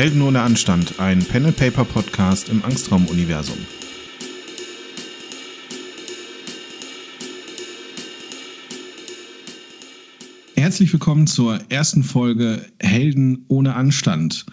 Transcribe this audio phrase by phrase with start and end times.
[0.00, 3.58] Helden ohne Anstand, ein Pen Paper Podcast im Angstraum-Universum.
[10.56, 14.46] Herzlich willkommen zur ersten Folge Helden ohne Anstand.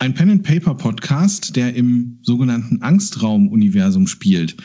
[0.00, 4.56] Ein Pen Paper Podcast, der im sogenannten Angstraum-Universum spielt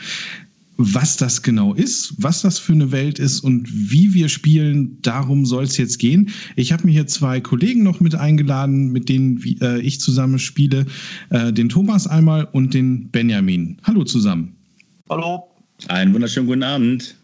[0.84, 5.46] was das genau ist, was das für eine Welt ist und wie wir spielen, darum
[5.46, 6.30] soll es jetzt gehen.
[6.56, 10.86] Ich habe mir hier zwei Kollegen noch mit eingeladen, mit denen äh, ich zusammen spiele.
[11.30, 13.78] Äh, den Thomas einmal und den Benjamin.
[13.84, 14.56] Hallo zusammen.
[15.08, 15.44] Hallo.
[15.88, 17.14] Einen wunderschönen guten Abend.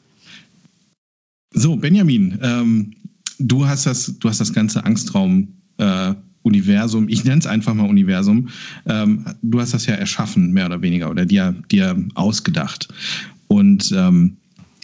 [1.53, 2.93] So, Benjamin, ähm,
[3.39, 5.49] du, hast das, du hast das ganze Angstraum.
[5.79, 8.49] Äh, Universum, ich nenne es einfach mal Universum,
[8.87, 12.89] ähm, du hast das ja erschaffen, mehr oder weniger, oder dir, dir ausgedacht.
[13.49, 14.37] Und ähm,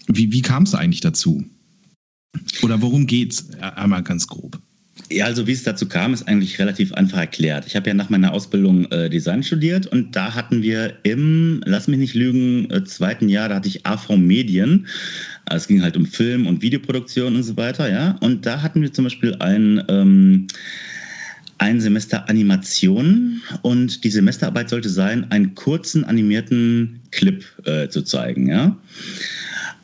[0.09, 1.45] wie, wie kam es eigentlich dazu?
[2.63, 3.49] Oder worum geht's?
[3.61, 4.59] Einmal ganz grob.
[5.11, 7.67] Ja, also wie es dazu kam, ist eigentlich relativ einfach erklärt.
[7.67, 11.89] Ich habe ja nach meiner Ausbildung äh, Design studiert und da hatten wir im, lass
[11.89, 14.87] mich nicht lügen, äh, zweiten Jahr, da hatte ich AV Medien.
[15.47, 18.17] Also es ging halt um Film und Videoproduktion und so weiter, ja.
[18.21, 20.47] Und da hatten wir zum Beispiel ein ähm,
[21.65, 28.49] ein Semester Animation und die Semesterarbeit sollte sein, einen kurzen animierten Clip äh, zu zeigen.
[28.49, 28.77] Ja?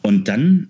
[0.02, 0.68] Und dann,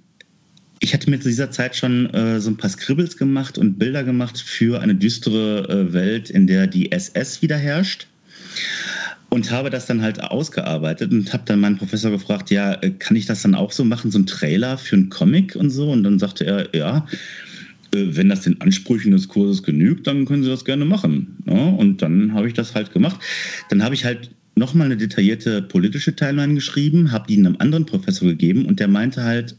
[0.78, 4.05] ich hatte mir zu dieser Zeit schon äh, so ein paar Scribbles gemacht und Bilder
[4.05, 8.06] gemacht für eine düstere äh, Welt, in der die SS wieder herrscht.
[9.31, 13.16] Und habe das dann halt ausgearbeitet und habe dann meinen Professor gefragt, ja, äh, kann
[13.16, 15.91] ich das dann auch so machen, so ein Trailer für einen Comic und so?
[15.91, 17.05] Und dann sagte er, ja,
[17.92, 21.36] wenn das den Ansprüchen des Kurses genügt, dann können Sie das gerne machen.
[21.46, 23.20] Ja, und dann habe ich das halt gemacht.
[23.69, 28.28] Dann habe ich halt nochmal eine detaillierte politische Timeline geschrieben, habe die einem anderen Professor
[28.28, 29.56] gegeben und der meinte halt,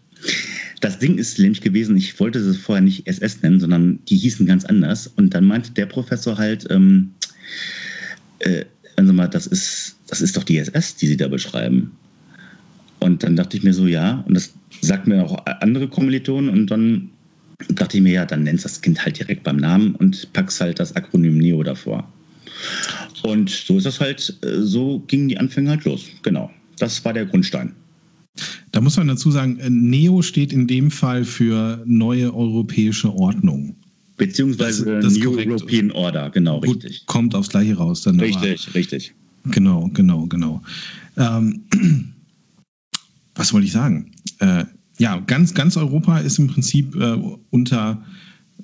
[0.81, 4.45] das Ding ist nämlich gewesen, ich wollte es vorher nicht SS nennen, sondern die hießen
[4.45, 5.07] ganz anders.
[5.07, 7.11] Und dann meinte der Professor halt, ähm,
[8.39, 11.91] äh, also mal, das ist, das ist doch die SS, die Sie da beschreiben.
[12.99, 16.69] Und dann dachte ich mir so, ja, und das sagt mir auch andere Kommilitonen und
[16.69, 17.09] dann
[17.69, 20.79] dachte ich mir, ja, dann nennst das Kind halt direkt beim Namen und packst halt
[20.79, 22.11] das Akronym NEO davor.
[23.23, 26.05] Und so ist das halt, äh, so gingen die Anfänge halt los.
[26.23, 26.51] Genau.
[26.77, 27.73] Das war der Grundstein.
[28.71, 33.75] Da muss man dazu sagen, äh, NEO steht in dem Fall für neue europäische Ordnung.
[34.17, 37.05] Beziehungsweise das, das New European Order, genau, Gut, richtig.
[37.07, 38.03] Kommt aufs Gleiche raus.
[38.03, 38.75] Dann richtig, aber.
[38.75, 39.13] richtig.
[39.45, 40.61] Genau, genau, genau.
[41.17, 41.63] Ähm,
[43.35, 44.11] was wollte ich sagen?
[44.39, 44.65] Äh,
[45.01, 47.17] ja, ganz, ganz Europa ist im Prinzip äh,
[47.49, 48.05] unter,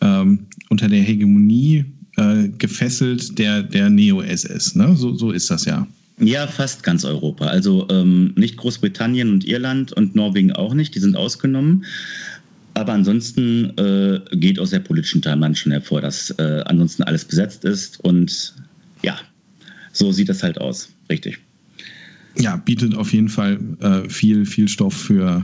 [0.01, 1.83] ähm, unter der Hegemonie
[2.15, 4.75] äh, gefesselt der, der Neo-SS.
[4.75, 4.95] Ne?
[4.95, 5.87] So, so ist das ja.
[6.19, 7.47] Ja, fast ganz Europa.
[7.47, 11.85] Also ähm, nicht Großbritannien und Irland und Norwegen auch nicht, die sind ausgenommen.
[12.75, 17.65] Aber ansonsten äh, geht aus der politischen Timeline schon hervor, dass äh, ansonsten alles besetzt
[17.65, 17.99] ist.
[18.01, 18.53] Und
[19.01, 19.17] ja,
[19.91, 20.89] so sieht das halt aus.
[21.09, 21.39] Richtig.
[22.37, 25.43] Ja, bietet auf jeden Fall äh, viel, viel Stoff für,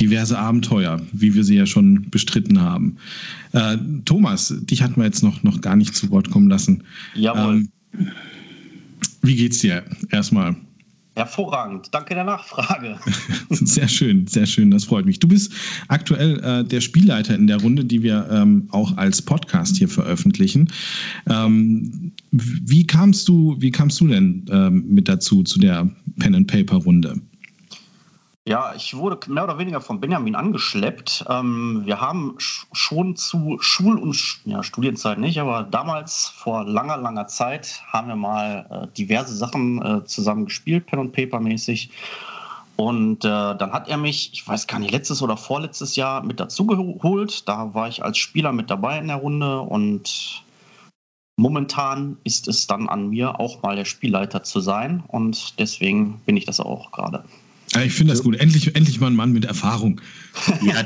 [0.00, 2.96] diverse Abenteuer, wie wir sie ja schon bestritten haben.
[3.52, 6.84] Äh, Thomas, dich hatten wir jetzt noch, noch gar nicht zu Wort kommen lassen.
[7.14, 7.66] Jawohl.
[7.92, 8.12] Ähm,
[9.22, 10.56] wie geht's dir erstmal?
[11.16, 12.98] Hervorragend, danke der Nachfrage.
[13.50, 15.20] sehr schön, sehr schön, das freut mich.
[15.20, 15.52] Du bist
[15.86, 20.72] aktuell äh, der Spielleiter in der Runde, die wir ähm, auch als Podcast hier veröffentlichen.
[21.30, 25.88] Ähm, wie kamst du, wie kamst du denn ähm, mit dazu zu der
[26.18, 27.20] Pen and Paper Runde?
[28.46, 31.24] Ja, ich wurde mehr oder weniger von Benjamin angeschleppt.
[31.30, 37.26] Ähm, wir haben schon zu Schul- und ja, Studienzeit nicht, aber damals vor langer, langer
[37.26, 41.90] Zeit haben wir mal äh, diverse Sachen äh, zusammen gespielt, Pen und Paper mäßig.
[42.76, 46.38] Und äh, dann hat er mich, ich weiß gar nicht, letztes oder vorletztes Jahr mit
[46.38, 47.48] dazugeholt.
[47.48, 50.44] Da war ich als Spieler mit dabei in der Runde und
[51.36, 55.02] momentan ist es dann an mir, auch mal der Spielleiter zu sein.
[55.08, 57.24] Und deswegen bin ich das auch gerade.
[57.74, 58.36] Ja, ich finde das gut.
[58.36, 60.00] Endlich, endlich mal ein Mann mit Erfahrung.
[60.62, 60.84] Ja,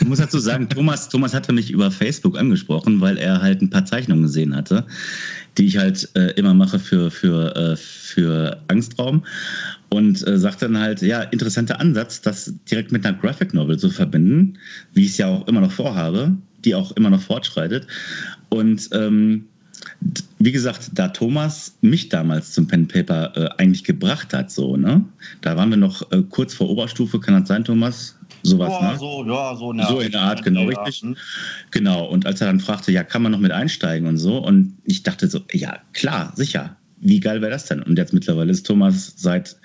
[0.00, 3.70] ich muss dazu sagen, Thomas, Thomas hatte mich über Facebook angesprochen, weil er halt ein
[3.70, 4.86] paar Zeichnungen gesehen hatte,
[5.58, 9.24] die ich halt äh, immer mache für, für, äh, für Angstraum.
[9.90, 13.90] Und äh, sagt dann halt, ja, interessanter Ansatz, das direkt mit einer Graphic Novel zu
[13.90, 14.56] verbinden,
[14.94, 17.86] wie ich es ja auch immer noch vorhabe, die auch immer noch fortschreitet.
[18.50, 19.46] Und ähm,
[20.38, 25.04] wie gesagt, da Thomas mich damals zum Pen Paper äh, eigentlich gebracht hat, so, ne?
[25.42, 28.16] Da waren wir noch äh, kurz vor Oberstufe, kann das sein, Thomas?
[28.42, 28.98] Sowas, ja, ne?
[28.98, 30.80] So, ja, so, eine so in der Art, genau, ja.
[30.80, 31.02] richtig.
[31.02, 31.16] Hm.
[31.70, 34.78] Genau, und als er dann fragte, ja, kann man noch mit einsteigen und so, und
[34.84, 36.76] ich dachte so, ja, klar, sicher.
[37.02, 37.82] Wie geil wäre das denn?
[37.82, 39.56] Und jetzt mittlerweile ist Thomas seit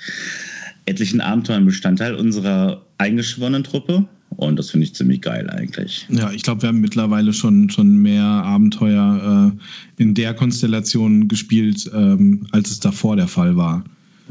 [0.85, 4.07] etlichen Abenteuern Bestandteil unserer eingeschworenen Truppe
[4.37, 6.05] Und das finde ich ziemlich geil eigentlich.
[6.09, 11.89] Ja, ich glaube, wir haben mittlerweile schon, schon mehr Abenteuer äh, in der Konstellation gespielt,
[11.93, 13.83] ähm, als es davor der Fall war.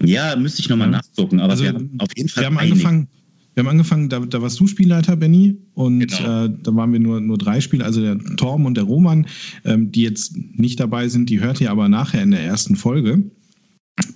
[0.03, 0.99] Ja, müsste ich nochmal ja.
[0.99, 2.43] nachgucken, aber also, wir haben auf jeden Fall.
[2.43, 3.09] Wir haben angefangen.
[3.55, 6.47] Wir haben angefangen, da, da warst du Spielleiter, Benny, und genau.
[6.47, 9.29] äh, da waren wir nur, nur drei Spieler, also der Torben und der Roman,
[9.65, 13.23] ähm, die jetzt nicht dabei sind, die hört ihr aber nachher in der ersten Folge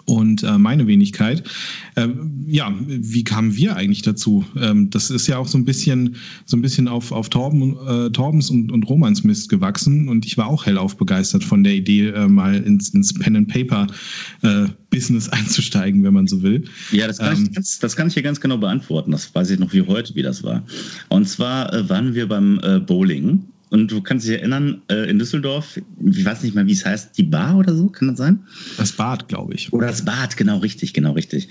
[0.06, 1.44] und äh, meine Wenigkeit.
[1.94, 2.08] Äh,
[2.46, 4.44] ja, wie kamen wir eigentlich dazu?
[4.60, 6.16] Ähm, das ist ja auch so ein bisschen,
[6.46, 10.36] so ein bisschen auf, auf Torben, äh, Torbens und, und Romans Mist gewachsen und ich
[10.36, 13.86] war auch hellauf begeistert von der Idee, äh, mal ins, ins Pen and Paper
[14.42, 16.64] äh, Business einzusteigen, wenn man so will.
[16.90, 19.12] Ja, das kann, ähm, ich, ganz, das kann ich hier ganz genau beantworten.
[19.12, 20.64] Das weiß ich noch wie heute, wie das war.
[21.08, 25.80] Und zwar äh, waren wir beim Bowling und du kannst dich erinnern, äh, in Düsseldorf,
[26.04, 28.40] ich weiß nicht mal, wie es heißt, die Bar oder so, kann das sein?
[28.76, 29.72] Das Bad, glaube ich.
[29.72, 31.48] Oder das Bad, genau richtig, genau richtig.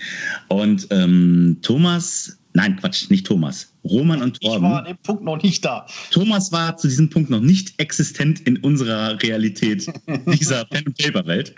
[0.48, 4.66] Und ähm, Thomas, nein, Quatsch, nicht Thomas, Roman und Torben.
[4.66, 5.86] Ich war an dem Punkt noch nicht da.
[6.12, 9.88] Thomas war zu diesem Punkt noch nicht existent in unserer Realität,
[10.26, 11.54] dieser Pen-and-Paper-Welt.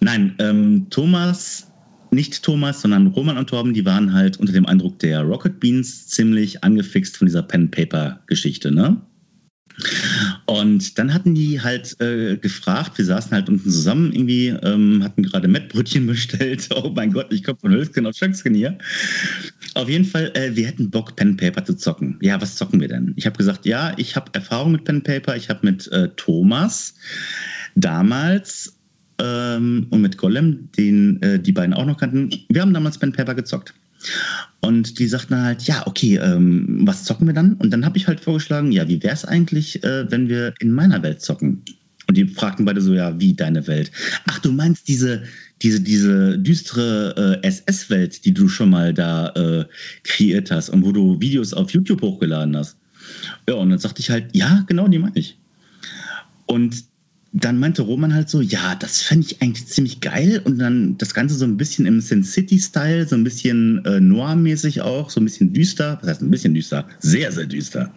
[0.00, 1.66] Nein, ähm, Thomas
[2.12, 6.06] nicht Thomas, sondern Roman und Torben, die waren halt unter dem Eindruck der Rocket Beans
[6.06, 9.00] ziemlich angefixt von dieser Pen-Paper-Geschichte, ne?
[10.46, 15.22] Und dann hatten die halt äh, gefragt, wir saßen halt unten zusammen irgendwie, ähm, hatten
[15.22, 16.68] gerade Mettbrötchen bestellt.
[16.74, 18.78] Oh mein Gott, ich komme von Hölzchen auf Schöcksken hier.
[19.74, 22.18] Auf jeden Fall, äh, wir hätten Bock, Pen Paper zu zocken.
[22.22, 23.12] Ja, was zocken wir denn?
[23.16, 25.36] Ich habe gesagt, ja, ich habe Erfahrung mit Pen Paper.
[25.36, 26.94] Ich habe mit äh, Thomas
[27.74, 28.78] damals
[29.18, 33.12] ähm, und mit Golem, den äh, die beiden auch noch kannten, wir haben damals Pen
[33.12, 33.74] Paper gezockt.
[34.60, 37.54] Und die sagten halt, ja, okay, ähm, was zocken wir dann?
[37.54, 40.72] Und dann habe ich halt vorgeschlagen, ja, wie wäre es eigentlich, äh, wenn wir in
[40.72, 41.62] meiner Welt zocken?
[42.08, 43.90] Und die fragten beide so, ja, wie deine Welt?
[44.26, 45.22] Ach, du meinst diese,
[45.62, 49.64] diese, diese düstere äh, SS-Welt, die du schon mal da äh,
[50.04, 52.76] kreiert hast und wo du Videos auf YouTube hochgeladen hast.
[53.48, 55.38] Ja, und dann sagte ich halt, ja, genau, die meine ich.
[56.46, 56.84] Und
[57.32, 60.40] dann meinte Roman halt so, ja, das fände ich eigentlich ziemlich geil.
[60.44, 64.80] Und dann das Ganze so ein bisschen im Sin City-Style, so ein bisschen äh, noir-mäßig
[64.80, 65.98] auch, so ein bisschen düster.
[66.00, 66.86] Was heißt ein bisschen düster?
[67.00, 67.92] Sehr, sehr düster.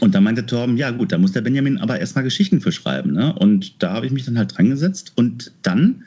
[0.00, 3.12] Und dann meinte Torben, ja gut, da muss der Benjamin aber erstmal Geschichten für schreiben.
[3.12, 3.32] Ne?
[3.34, 6.04] Und da habe ich mich dann halt dran gesetzt und dann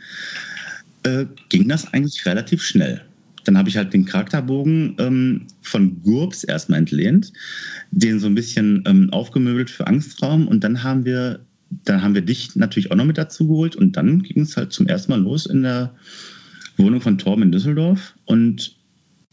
[1.04, 3.02] äh, ging das eigentlich relativ schnell.
[3.46, 7.32] Dann habe ich halt den Charakterbogen ähm, von Gurbs erstmal entlehnt,
[7.92, 11.40] den so ein bisschen ähm, aufgemöbelt für Angstraum und dann haben wir
[11.70, 14.74] dann haben wir dich natürlich auch noch mit dazu geholt und dann ging es halt
[14.74, 15.94] zum ersten Mal los in der
[16.78, 18.80] Wohnung von Torben in Düsseldorf und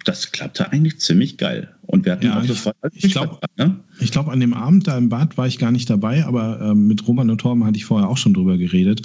[0.06, 1.68] das klappte eigentlich ziemlich geil.
[1.82, 2.76] Und wir hatten ja, auch ich, sofort.
[2.92, 3.76] Ich glaube, ne?
[4.10, 7.06] glaub, an dem Abend da im Bad war ich gar nicht dabei, aber ähm, mit
[7.06, 9.02] Roman und Torben hatte ich vorher auch schon drüber geredet.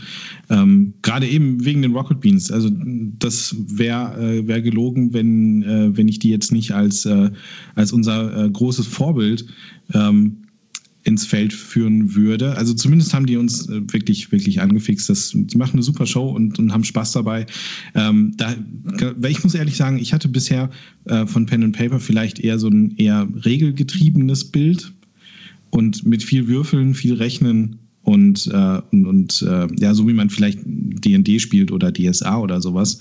[0.49, 2.51] Ähm, Gerade eben wegen den Rocket Beans.
[2.51, 7.31] Also, das wäre äh, wär gelogen, wenn, äh, wenn ich die jetzt nicht als, äh,
[7.75, 9.45] als unser äh, großes Vorbild
[9.93, 10.40] ähm,
[11.03, 12.55] ins Feld führen würde.
[12.57, 15.09] Also zumindest haben die uns äh, wirklich, wirklich angefixt.
[15.09, 17.45] Das, die machen eine super Show und, und haben Spaß dabei.
[17.95, 18.55] Ähm, da,
[19.27, 20.69] ich muss ehrlich sagen, ich hatte bisher
[21.05, 24.93] äh, von Pen and Paper vielleicht eher so ein eher regelgetriebenes Bild
[25.71, 30.29] und mit viel Würfeln, viel Rechnen und, äh, und, und äh, ja, so wie man
[30.29, 32.99] vielleicht DD spielt oder DSA oder sowas.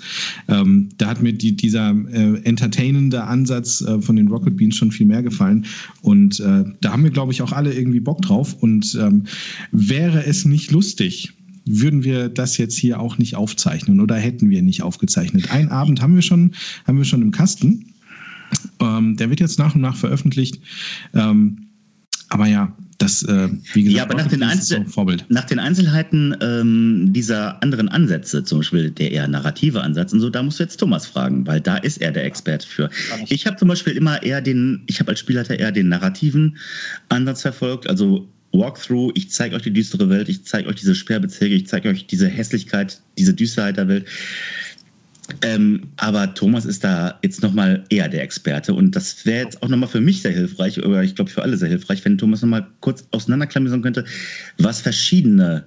[0.49, 4.93] Ähm, da hat mir die, dieser äh, entertainende Ansatz äh, von den Rocket Beans schon
[4.93, 5.65] viel mehr gefallen.
[6.03, 8.55] Und äh, da haben wir, glaube ich, auch alle irgendwie Bock drauf.
[8.61, 9.25] Und ähm,
[9.73, 11.33] wäre es nicht lustig,
[11.65, 15.51] würden wir das jetzt hier auch nicht aufzeichnen oder hätten wir nicht aufgezeichnet.
[15.51, 16.53] Ein Abend haben wir schon,
[16.87, 17.87] haben wir schon im Kasten.
[18.81, 20.61] Ähm, der wird jetzt nach und nach veröffentlicht.
[21.15, 21.69] Ähm,
[22.29, 24.85] aber ja, das, äh, wie gesagt, ja, aber nach den, Einzel
[25.29, 30.29] nach den, Einzelheiten ähm, dieser anderen Ansätze, zum Beispiel der eher narrative Ansatz und so,
[30.29, 32.91] da musst du jetzt Thomas fragen, weil da ist er der Experte für.
[33.29, 36.59] Ich habe zum Beispiel immer eher den, ich habe als Spielleiter eher den narrativen
[37.09, 41.55] Ansatz verfolgt, also Walkthrough, ich zeige euch die düstere Welt, ich zeige euch diese Sperrbezirke,
[41.55, 44.07] ich zeige euch diese Hässlichkeit, diese Düsterheit der Welt.
[45.43, 49.69] Ähm, aber Thomas ist da jetzt nochmal eher der Experte und das wäre jetzt auch
[49.69, 52.67] nochmal für mich sehr hilfreich, oder ich glaube für alle sehr hilfreich, wenn Thomas nochmal
[52.81, 54.05] kurz auseinanderklamüsern könnte,
[54.59, 55.65] was verschiedene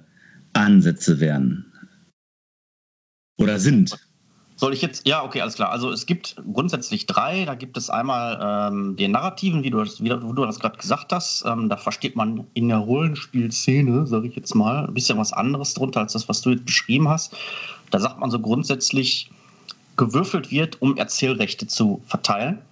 [0.52, 1.64] Ansätze wären
[3.38, 3.96] oder sind.
[4.56, 5.70] Soll ich jetzt, ja, okay, alles klar.
[5.70, 7.44] Also es gibt grundsätzlich drei.
[7.44, 11.12] Da gibt es einmal ähm, den Narrativen, wie du das, wie du das gerade gesagt
[11.12, 11.44] hast.
[11.44, 15.74] Ähm, da versteht man in der Rollenspielszene, sage ich jetzt mal, ein bisschen was anderes
[15.74, 17.36] drunter als das, was du jetzt beschrieben hast.
[17.90, 19.28] Da sagt man so grundsätzlich,
[19.96, 22.62] gewürfelt wird, um Erzählrechte zu verteilen.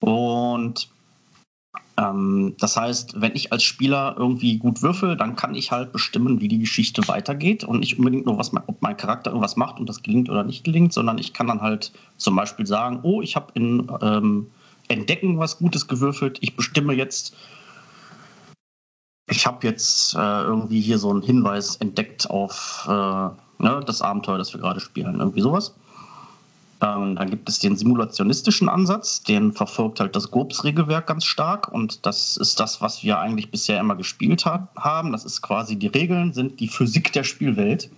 [0.00, 0.88] Und
[1.98, 6.40] ähm, das heißt, wenn ich als Spieler irgendwie gut würfel, dann kann ich halt bestimmen,
[6.40, 9.80] wie die Geschichte weitergeht und nicht unbedingt nur, was mein, ob mein Charakter irgendwas macht
[9.80, 13.22] und das gelingt oder nicht gelingt, sondern ich kann dann halt zum Beispiel sagen, oh,
[13.22, 14.48] ich habe in ähm,
[14.88, 16.38] entdecken was Gutes gewürfelt.
[16.42, 17.34] Ich bestimme jetzt,
[19.28, 24.38] ich habe jetzt äh, irgendwie hier so einen Hinweis entdeckt auf äh, ne, das Abenteuer,
[24.38, 25.18] das wir gerade spielen.
[25.18, 25.74] Irgendwie sowas.
[26.82, 32.04] Ähm, dann gibt es den simulationistischen Ansatz, den verfolgt halt das GURPS-Regelwerk ganz stark und
[32.04, 35.12] das ist das, was wir eigentlich bisher immer gespielt ha haben.
[35.12, 37.90] Das ist quasi die Regeln, sind die Physik der Spielwelt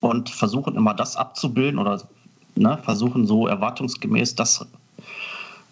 [0.00, 2.02] und versuchen immer das abzubilden oder
[2.56, 4.66] ne, versuchen so erwartungsgemäß das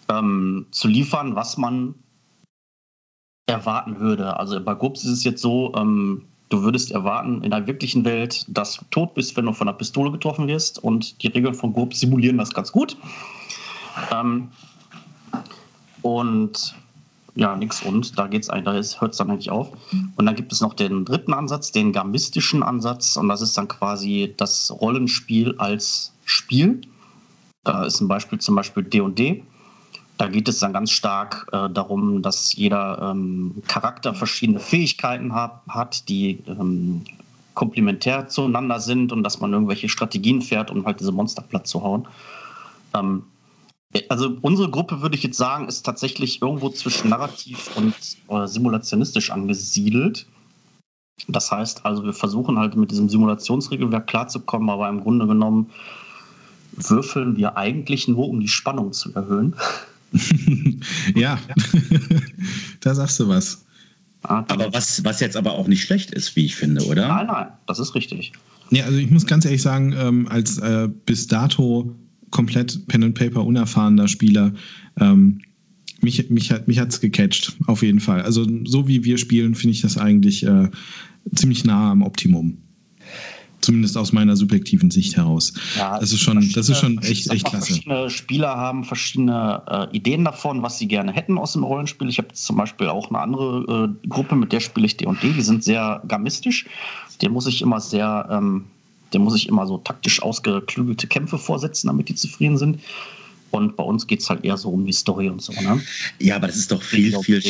[0.09, 1.95] ähm, zu liefern, was man
[3.47, 4.39] erwarten würde.
[4.39, 8.45] Also bei GURPS ist es jetzt so, ähm, du würdest erwarten in der wirklichen Welt,
[8.49, 11.73] dass du tot bist, wenn du von einer Pistole getroffen wirst und die Regeln von
[11.73, 12.97] GURPS simulieren das ganz gut.
[14.13, 14.49] Ähm,
[16.03, 16.75] und
[17.35, 18.19] ja, nix und.
[18.19, 19.71] Da geht's eigentlich, da hört es dann eigentlich auf.
[20.17, 23.17] Und dann gibt es noch den dritten Ansatz, den gamistischen Ansatz.
[23.17, 26.81] Und das ist dann quasi das Rollenspiel als Spiel.
[27.65, 29.43] Da ist ein Beispiel zum Beispiel D&D.
[30.19, 35.61] Da geht es dann ganz stark äh, darum, dass jeder ähm, Charakter verschiedene Fähigkeiten hat,
[35.69, 37.05] hat die ähm,
[37.55, 41.83] komplementär zueinander sind und dass man irgendwelche Strategien fährt, um halt diese Monster platt zu
[41.83, 42.07] hauen.
[42.95, 43.25] Ähm,
[44.09, 47.95] also unsere Gruppe, würde ich jetzt sagen, ist tatsächlich irgendwo zwischen narrativ und
[48.29, 50.27] äh, simulationistisch angesiedelt.
[51.29, 55.71] Das heißt also, wir versuchen halt mit diesem Simulationsregelwerk klarzukommen, aber im Grunde genommen
[56.73, 59.57] würfeln wir eigentlich nur, um die Spannung zu erhöhen.
[61.15, 61.39] ja,
[62.81, 63.65] da sagst du was.
[64.23, 67.07] Aber was, was jetzt aber auch nicht schlecht ist, wie ich finde, oder?
[67.09, 68.33] Nein, nein, das ist richtig.
[68.71, 71.95] Ja, also ich muss ganz ehrlich sagen, ähm, als äh, bis dato
[72.31, 74.53] komplett Pen and Paper unerfahrener Spieler,
[74.99, 75.41] ähm,
[76.01, 78.23] mich, mich, hat mich hat's gecatcht, auf jeden Fall.
[78.23, 80.69] Also so wie wir spielen, finde ich das eigentlich äh,
[81.35, 82.59] ziemlich nah am Optimum.
[83.61, 85.53] Zumindest aus meiner subjektiven Sicht heraus.
[85.77, 87.67] Ja, das ist schon, das ist schon echt, echt klasse.
[87.67, 92.09] Verschiedene Spieler haben verschiedene äh, Ideen davon, was sie gerne hätten aus dem Rollenspiel.
[92.09, 95.33] Ich habe zum Beispiel auch eine andere äh, Gruppe, mit der spiele ich D&D.
[95.33, 96.67] Die sind sehr gamistisch.
[97.23, 98.67] Den muss ich immer sehr, ähm,
[99.13, 102.79] dem muss ich immer so taktisch ausgeklügelte Kämpfe vorsetzen, damit die zufrieden sind.
[103.57, 105.53] Und bei uns geht es halt eher so um die Story und so.
[105.53, 105.81] Ne?
[106.21, 107.43] Ja, aber das ist doch viel, viel.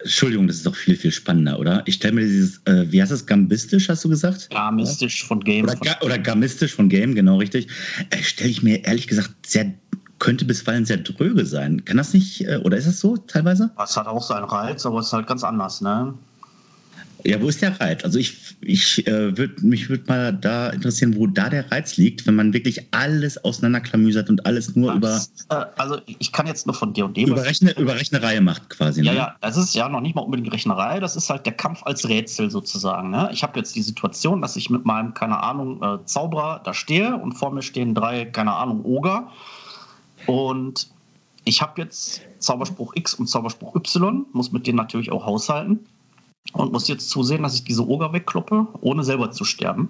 [0.00, 1.82] Entschuldigung, das ist doch viel, viel spannender, oder?
[1.86, 4.50] Ich stelle mir dieses, äh, wie heißt das, gambistisch, hast du gesagt?
[4.50, 5.64] Gamistisch von Game.
[5.64, 7.68] Oder, ga, oder gamistisch von Game, genau richtig.
[8.10, 9.72] Äh, stelle ich mir ehrlich gesagt sehr
[10.18, 11.84] könnte bisweilen sehr dröge sein.
[11.84, 13.72] Kann das nicht, äh, oder ist das so teilweise?
[13.82, 16.14] Es hat auch seinen Reiz, aber es ist halt ganz anders, ne?
[17.24, 18.04] Ja, wo ist der Reiz?
[18.04, 22.26] Also ich, ich äh, würd, mich würde mal da interessieren, wo da der Reiz liegt,
[22.26, 25.62] wenn man wirklich alles auseinanderklamüsert und alles nur das, über.
[25.62, 27.28] Äh, also ich kann jetzt nur von dir und dem.
[27.28, 29.02] Über, Rechne, über Rechnerei macht quasi.
[29.02, 29.18] Ja, ne?
[29.18, 32.08] ja, das ist ja noch nicht mal unbedingt Rechnerei, das ist halt der Kampf als
[32.08, 33.10] Rätsel sozusagen.
[33.10, 33.30] Ne?
[33.32, 37.16] Ich habe jetzt die Situation, dass ich mit meinem, keine Ahnung, äh, Zauberer da stehe
[37.16, 39.28] und vor mir stehen drei, keine Ahnung, Oger.
[40.26, 40.88] Und
[41.44, 45.80] ich habe jetzt Zauberspruch X und Zauberspruch Y, muss mit denen natürlich auch haushalten
[46.52, 49.88] und muss jetzt zusehen, dass ich diese Oger wegkloppe, ohne selber zu sterben.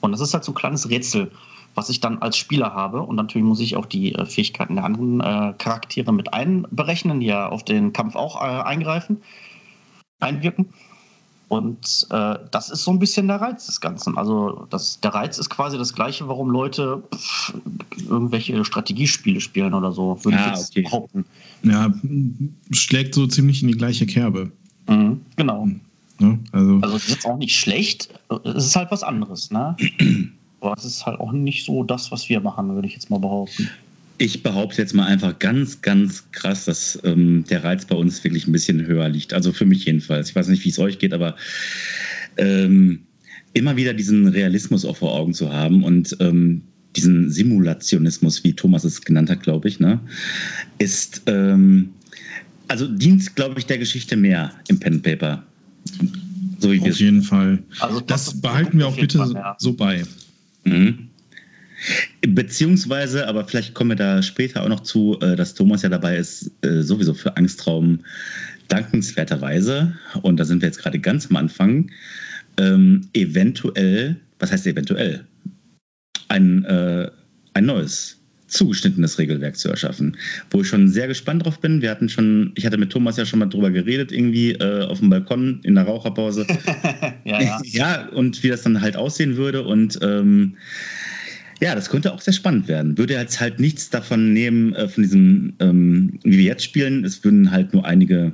[0.00, 1.30] Und das ist halt so ein kleines Rätsel,
[1.74, 3.02] was ich dann als Spieler habe.
[3.02, 7.26] Und natürlich muss ich auch die äh, Fähigkeiten der anderen äh, Charaktere mit einberechnen, die
[7.26, 9.18] ja auf den Kampf auch äh, eingreifen,
[10.20, 10.68] einwirken.
[11.48, 14.18] Und äh, das ist so ein bisschen der Reiz des Ganzen.
[14.18, 17.54] Also das, der Reiz ist quasi das gleiche, warum Leute pff,
[18.06, 20.82] irgendwelche Strategiespiele spielen oder so, würde ah, ich jetzt okay.
[20.82, 21.24] behaupten.
[21.62, 21.90] Ja,
[22.70, 24.52] schlägt so ziemlich in die gleiche Kerbe.
[24.88, 25.68] Mhm, genau.
[26.20, 28.08] Ja, also, also es ist jetzt auch nicht schlecht,
[28.44, 29.76] es ist halt was anderes, ne?
[30.60, 33.18] Aber es ist halt auch nicht so das, was wir machen, würde ich jetzt mal
[33.18, 33.70] behaupten.
[34.20, 38.48] Ich behaupte jetzt mal einfach ganz, ganz krass, dass ähm, der Reiz bei uns wirklich
[38.48, 39.32] ein bisschen höher liegt.
[39.32, 40.30] Also für mich jedenfalls.
[40.30, 41.36] Ich weiß nicht, wie es euch geht, aber
[42.36, 43.02] ähm,
[43.52, 46.62] immer wieder diesen Realismus auch vor Augen zu haben und ähm,
[46.96, 50.00] diesen Simulationismus, wie Thomas es genannt hat, glaube ich, ne,
[50.78, 51.90] ist ähm,
[52.68, 55.42] also dient, glaube ich, der Geschichte mehr im Pen Paper.
[56.58, 57.58] So wie Auf jeden Fall.
[57.80, 59.56] Also das, das behalten wir auch bitte Fall, ja.
[59.58, 60.02] so bei.
[60.64, 61.08] Mhm.
[62.26, 66.16] Beziehungsweise, aber vielleicht kommen wir da später auch noch zu, äh, dass Thomas ja dabei
[66.16, 68.00] ist, äh, sowieso für Angstraum
[68.66, 71.90] dankenswerterweise, und da sind wir jetzt gerade ganz am Anfang,
[72.58, 75.24] ähm, eventuell, was heißt eventuell,
[76.26, 77.08] ein, äh,
[77.54, 78.17] ein neues
[78.48, 80.16] zugeschnittenes Regelwerk zu erschaffen,
[80.50, 81.82] wo ich schon sehr gespannt drauf bin.
[81.82, 84.98] Wir hatten schon, ich hatte mit Thomas ja schon mal drüber geredet, irgendwie äh, auf
[84.98, 86.46] dem Balkon in der Raucherpause.
[87.24, 87.60] ja, ja.
[87.64, 90.56] ja, und wie das dann halt aussehen würde und ähm,
[91.60, 92.96] ja, das könnte auch sehr spannend werden.
[92.98, 97.04] Würde jetzt halt nichts davon nehmen, äh, von diesem, ähm, wie wir jetzt spielen.
[97.04, 98.32] Es würden halt nur einige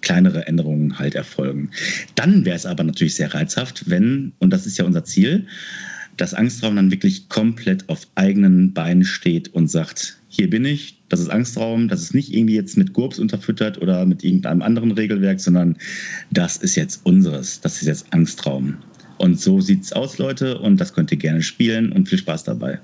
[0.00, 1.70] kleinere Änderungen halt erfolgen.
[2.14, 5.46] Dann wäre es aber natürlich sehr reizhaft, wenn, und das ist ja unser Ziel,
[6.18, 11.20] dass Angstraum dann wirklich komplett auf eigenen Beinen steht und sagt, hier bin ich, das
[11.20, 15.40] ist Angstraum, das ist nicht irgendwie jetzt mit GURPS unterfüttert oder mit irgendeinem anderen Regelwerk,
[15.40, 15.76] sondern
[16.30, 18.76] das ist jetzt unseres, das ist jetzt Angstraum.
[19.16, 22.44] Und so sieht es aus, Leute, und das könnt ihr gerne spielen und viel Spaß
[22.44, 22.78] dabei.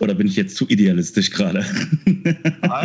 [0.00, 1.64] Oder bin ich jetzt zu idealistisch gerade?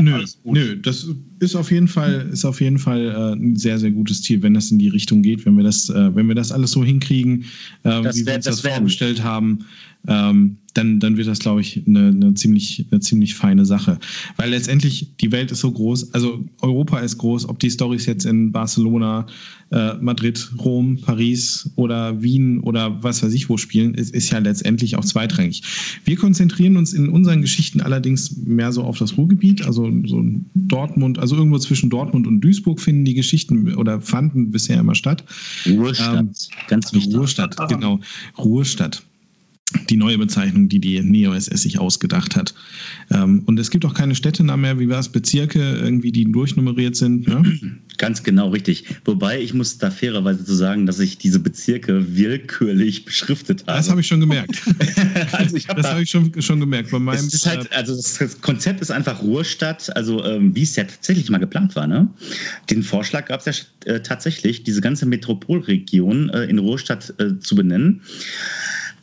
[0.01, 1.07] nö, nö, das
[1.39, 4.53] ist auf jeden Fall, ist auf jeden Fall äh, ein sehr, sehr gutes Ziel, wenn
[4.53, 7.45] das in die Richtung geht, wenn wir das, äh, wenn wir das alles so hinkriegen,
[7.83, 9.65] äh, wie wir uns das, das vorgestellt haben
[10.07, 13.99] ähm, dann, dann wird das, glaube ich, eine, eine, ziemlich, eine ziemlich feine Sache.
[14.37, 18.25] Weil letztendlich die Welt ist so groß, also Europa ist groß, ob die Stories jetzt
[18.25, 19.25] in Barcelona,
[19.71, 24.39] äh, Madrid, Rom, Paris oder Wien oder was weiß ich wo spielen, ist, ist ja
[24.39, 25.63] letztendlich auch zweitrangig.
[26.05, 30.23] Wir konzentrieren uns in unseren Geschichten allerdings mehr so auf das Ruhrgebiet, also so
[30.55, 35.23] Dortmund, also irgendwo zwischen Dortmund und Duisburg finden die Geschichten oder fanden bisher immer statt.
[35.67, 36.31] Ruhrstadt, ähm,
[36.67, 37.15] ganz wichtig.
[37.15, 37.99] Ruhrstadt, genau.
[38.37, 39.03] Ruhrstadt
[39.89, 42.53] die neue Bezeichnung, die die NeoSS sich ausgedacht hat.
[43.11, 46.95] Ähm, und es gibt auch keine Städtenamen mehr, wie war es, Bezirke, irgendwie, die durchnummeriert
[46.95, 47.27] sind.
[47.27, 47.43] Ne?
[47.97, 48.85] Ganz genau, richtig.
[49.03, 53.77] Wobei ich muss da fairerweise zu sagen, dass ich diese Bezirke willkürlich beschriftet habe.
[53.77, 54.61] Das habe ich schon gemerkt.
[55.33, 56.91] also ich hab das habe ich schon, schon gemerkt.
[56.91, 60.85] Bei meinem, ist halt, also das Konzept ist einfach Ruhrstadt, also ähm, wie es ja
[60.85, 61.87] tatsächlich mal geplant war.
[61.87, 62.07] Ne?
[62.69, 67.55] Den Vorschlag gab es ja äh, tatsächlich, diese ganze Metropolregion äh, in Ruhrstadt äh, zu
[67.55, 68.01] benennen.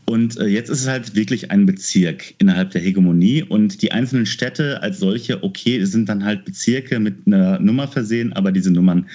[0.08, 4.24] Und äh, jetzt ist es halt wirklich ein Bezirk innerhalb der Hegemonie und die einzelnen
[4.24, 9.08] Städte als solche, okay, sind dann halt Bezirke mit einer Nummer versehen, aber diese Nummern,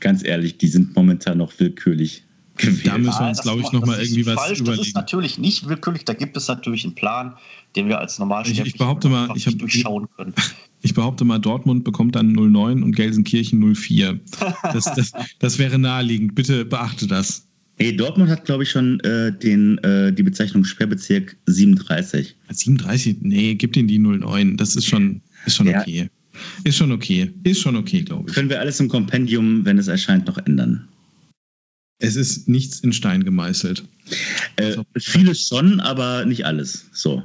[0.00, 2.24] ganz ehrlich, die sind momentan noch willkürlich
[2.56, 2.86] gewählt.
[2.86, 4.60] Da müssen wir uns, glaube ich, nochmal irgendwie was falsch.
[4.60, 4.78] überlegen.
[4.78, 7.36] Das ist natürlich nicht willkürlich, da gibt es natürlich einen Plan,
[7.76, 10.34] den wir als Normalsterbliche ich, ich behaupte mal, ich hab, durchschauen können.
[10.80, 14.20] Ich behaupte mal, Dortmund bekommt dann 09 und Gelsenkirchen 04.
[14.72, 16.34] Das, das, das wäre naheliegend.
[16.36, 17.47] Bitte beachte das.
[17.78, 22.34] Nee, Dortmund hat, glaube ich, schon äh, den, äh, die Bezeichnung Sperrbezirk 37.
[22.50, 23.18] 37?
[23.20, 24.56] Nee, gib den die 09.
[24.56, 25.80] Das ist schon, ist schon ja.
[25.80, 26.10] okay.
[26.64, 27.32] Ist schon okay.
[27.44, 28.34] Ist schon okay, glaube ich.
[28.34, 30.88] Können wir alles im Kompendium, wenn es erscheint, noch ändern?
[32.00, 33.84] Es ist nichts in Stein gemeißelt.
[34.56, 36.86] Äh, vieles schon, aber nicht alles.
[36.92, 37.22] So.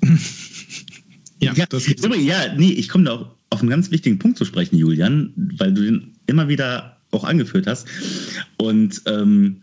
[1.40, 4.44] ja, ja, das ja, nee, ich komme da auch auf einen ganz wichtigen Punkt zu
[4.44, 7.88] sprechen, Julian, weil du den immer wieder auch angeführt hast.
[8.56, 9.62] Und ähm,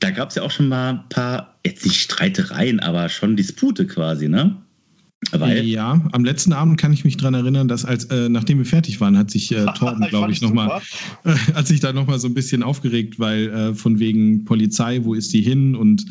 [0.00, 3.86] da gab es ja auch schon mal ein paar, jetzt nicht Streitereien, aber schon Dispute
[3.86, 4.56] quasi, ne?
[5.32, 8.64] Weil ja, am letzten Abend kann ich mich daran erinnern, dass als äh, nachdem wir
[8.64, 10.80] fertig waren, hat sich äh, Torben, glaube ich, nochmal,
[11.24, 15.14] äh, hat sich da nochmal so ein bisschen aufgeregt, weil äh, von wegen Polizei, wo
[15.14, 15.74] ist die hin?
[15.74, 16.06] Und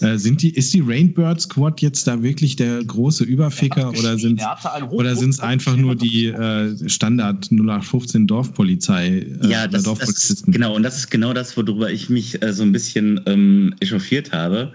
[0.00, 4.42] äh, sind die, ist die Rainbird Squad jetzt da wirklich der große Überficker oder sind
[4.90, 9.26] oder sind es einfach nur die äh, Standard 0815 Dorfpolizei?
[9.42, 12.72] Äh, ja, das, das genau und das ist genau das, worüber ich mich so ein
[12.72, 14.72] bisschen ähm, echauffiert habe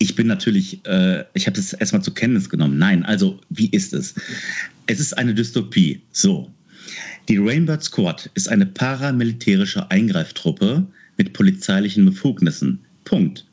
[0.00, 2.78] ich bin natürlich, äh, ich habe das erstmal zur Kenntnis genommen.
[2.78, 4.14] Nein, also wie ist es?
[4.86, 6.00] Es ist eine Dystopie.
[6.10, 6.50] So.
[7.28, 10.86] Die Rainbird Squad ist eine paramilitärische Eingreiftruppe
[11.18, 12.80] mit polizeilichen Befugnissen.
[13.04, 13.46] Punkt.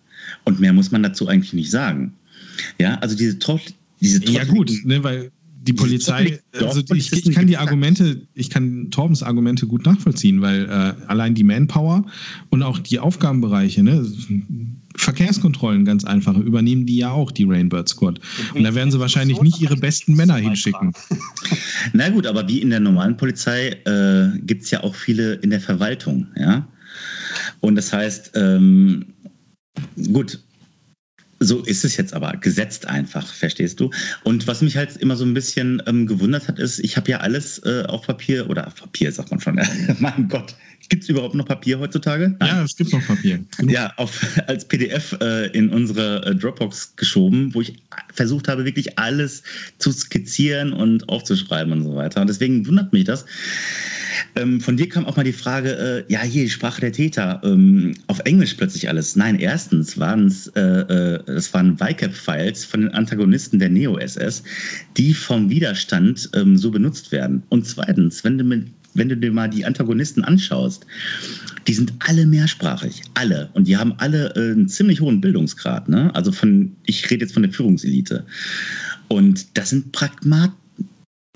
[0.45, 2.13] Und mehr muss man dazu eigentlich nicht sagen.
[2.79, 3.73] Ja, also diese Trottel.
[3.99, 5.31] Diese ja gut, ne, weil
[5.67, 10.65] die Polizei, also ich, ich, kann die Argumente, ich kann Torbens Argumente gut nachvollziehen, weil
[10.65, 12.05] äh, allein die Manpower
[12.49, 14.05] und auch die Aufgabenbereiche, ne,
[14.97, 18.19] Verkehrskontrollen ganz einfach, übernehmen die ja auch, die Rainbird Squad.
[18.53, 20.91] Und da werden sie wahrscheinlich nicht ihre besten Männer hinschicken.
[21.93, 25.51] Na gut, aber wie in der normalen Polizei äh, gibt es ja auch viele in
[25.51, 26.67] der Verwaltung, ja.
[27.59, 29.05] Und das heißt, ähm,
[30.11, 30.39] gut,
[31.39, 33.91] so ist es jetzt aber, gesetzt einfach, verstehst du?
[34.23, 37.19] Und was mich halt immer so ein bisschen ähm, gewundert hat, ist, ich habe ja
[37.19, 39.59] alles äh, auf Papier, oder auf Papier sagt man schon,
[39.99, 40.55] mein Gott,
[40.89, 42.35] gibt es überhaupt noch Papier heutzutage?
[42.39, 42.49] Nein.
[42.49, 43.39] Ja, es gibt noch Papier.
[43.57, 43.73] Genug.
[43.73, 47.75] Ja, auf, als PDF äh, in unsere äh, Dropbox geschoben, wo ich
[48.13, 49.43] versucht habe, wirklich alles
[49.77, 52.21] zu skizzieren und aufzuschreiben und so weiter.
[52.21, 53.25] Und deswegen wundert mich das.
[54.35, 57.41] Ähm, von dir kam auch mal die Frage, äh, ja, hier die Sprache der Täter,
[57.43, 59.15] ähm, auf Englisch plötzlich alles.
[59.15, 64.43] Nein, erstens waren es, äh, äh, das waren YCAP-Files von den Antagonisten der Neo-SS,
[64.95, 67.43] die vom Widerstand ähm, so benutzt werden.
[67.49, 68.67] Und zweitens, wenn du, mit,
[68.97, 70.85] wenn du dir mal die Antagonisten anschaust,
[71.67, 73.49] die sind alle mehrsprachig, alle.
[73.53, 75.89] Und die haben alle äh, einen ziemlich hohen Bildungsgrad.
[75.89, 76.13] Ne?
[76.15, 78.25] Also von, ich rede jetzt von der Führungselite.
[79.09, 80.53] Und das sind Pragmaten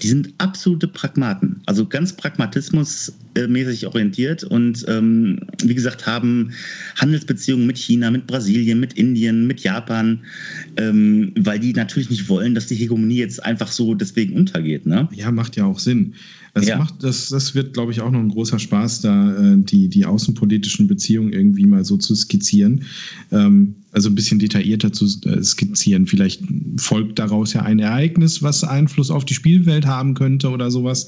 [0.02, 1.62] die sind absolute Pragmaten.
[1.66, 6.52] Also ganz pragmatismusmäßig orientiert und ähm, wie gesagt, haben
[6.98, 10.24] Handelsbeziehungen mit China, mit Brasilien, mit Indien, mit Japan,
[10.78, 14.86] ähm, weil die natürlich nicht wollen, dass die Hegemonie jetzt einfach so deswegen untergeht.
[14.86, 15.08] Ne?
[15.14, 16.16] Ja, macht ja auch Sinn.
[16.54, 16.78] Das, ja.
[16.78, 20.06] macht, das, das wird, glaube ich, auch noch ein großer Spaß, da äh, die, die
[20.06, 22.84] außenpolitischen Beziehungen irgendwie mal so zu skizzieren.
[23.32, 26.08] Ähm, also ein bisschen detaillierter zu äh, skizzieren.
[26.08, 26.44] Vielleicht
[26.78, 31.08] folgt daraus ja ein Ereignis, was Einfluss auf die Spielwelt haben könnte oder sowas.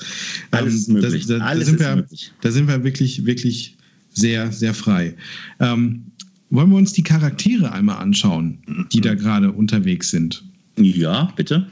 [0.51, 1.25] Alles ähm, möglich.
[1.25, 2.31] Da, da, Alles da sind wir, möglich.
[2.41, 3.75] Da sind wir wirklich, wirklich
[4.13, 5.15] sehr, sehr frei.
[5.59, 6.03] Ähm,
[6.49, 8.59] wollen wir uns die Charaktere einmal anschauen,
[8.93, 10.43] die da gerade unterwegs sind?
[10.77, 11.67] Ja, bitte.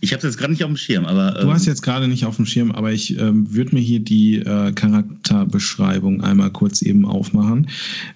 [0.00, 1.38] Ich habe es jetzt gerade nicht auf dem Schirm, aber.
[1.38, 4.00] Ähm, du hast jetzt gerade nicht auf dem Schirm, aber ich ähm, würde mir hier
[4.00, 7.68] die äh, Charakterbeschreibung einmal kurz eben aufmachen.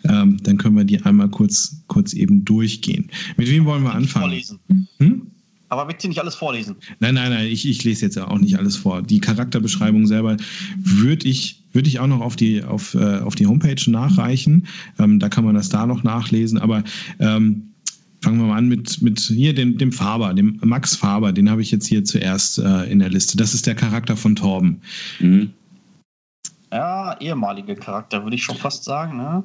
[0.04, 3.10] Ähm, dann können wir die einmal kurz, kurz eben durchgehen.
[3.36, 4.24] Mit wem wollen wir anfangen?
[4.24, 4.58] Vorlesen.
[4.98, 5.22] Hm?
[5.70, 6.76] Aber bitte nicht alles vorlesen.
[6.98, 9.02] Nein, nein, nein, ich, ich lese jetzt auch nicht alles vor.
[9.02, 10.36] Die Charakterbeschreibung selber
[10.76, 14.66] würde ich, würd ich auch noch auf die, auf, äh, auf die Homepage nachreichen.
[14.98, 16.58] Ähm, da kann man das da noch nachlesen.
[16.58, 16.82] Aber
[17.20, 17.69] ähm,
[18.22, 21.62] Fangen wir mal an mit, mit hier dem, dem Faber, dem Max Faber, den habe
[21.62, 23.36] ich jetzt hier zuerst äh, in der Liste.
[23.36, 24.82] Das ist der Charakter von Torben.
[25.20, 25.52] Mhm.
[26.72, 29.16] Ja, ehemalige Charakter, würde ich schon fast sagen.
[29.16, 29.42] Ne?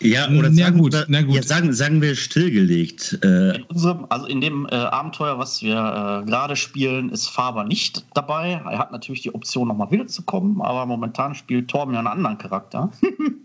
[0.00, 1.34] Ja, oder na sagen, gut, na gut.
[1.34, 3.18] Ja, sagen, sagen wir stillgelegt.
[3.24, 3.56] Äh.
[3.56, 8.04] In unserem, also in dem äh, Abenteuer, was wir äh, gerade spielen, ist Faber nicht
[8.14, 8.60] dabei.
[8.70, 12.92] Er hat natürlich die Option, nochmal wiederzukommen, aber momentan spielt Torben ja einen anderen Charakter.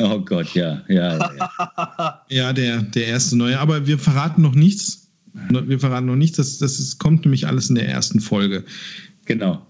[0.00, 1.18] Oh Gott, ja, ja.
[1.18, 3.58] Ja, ja der, der erste neue.
[3.58, 5.10] Aber wir verraten noch nichts.
[5.32, 6.38] Wir verraten noch nichts.
[6.38, 8.64] Das, das ist, kommt nämlich alles in der ersten Folge.
[9.26, 9.66] Genau.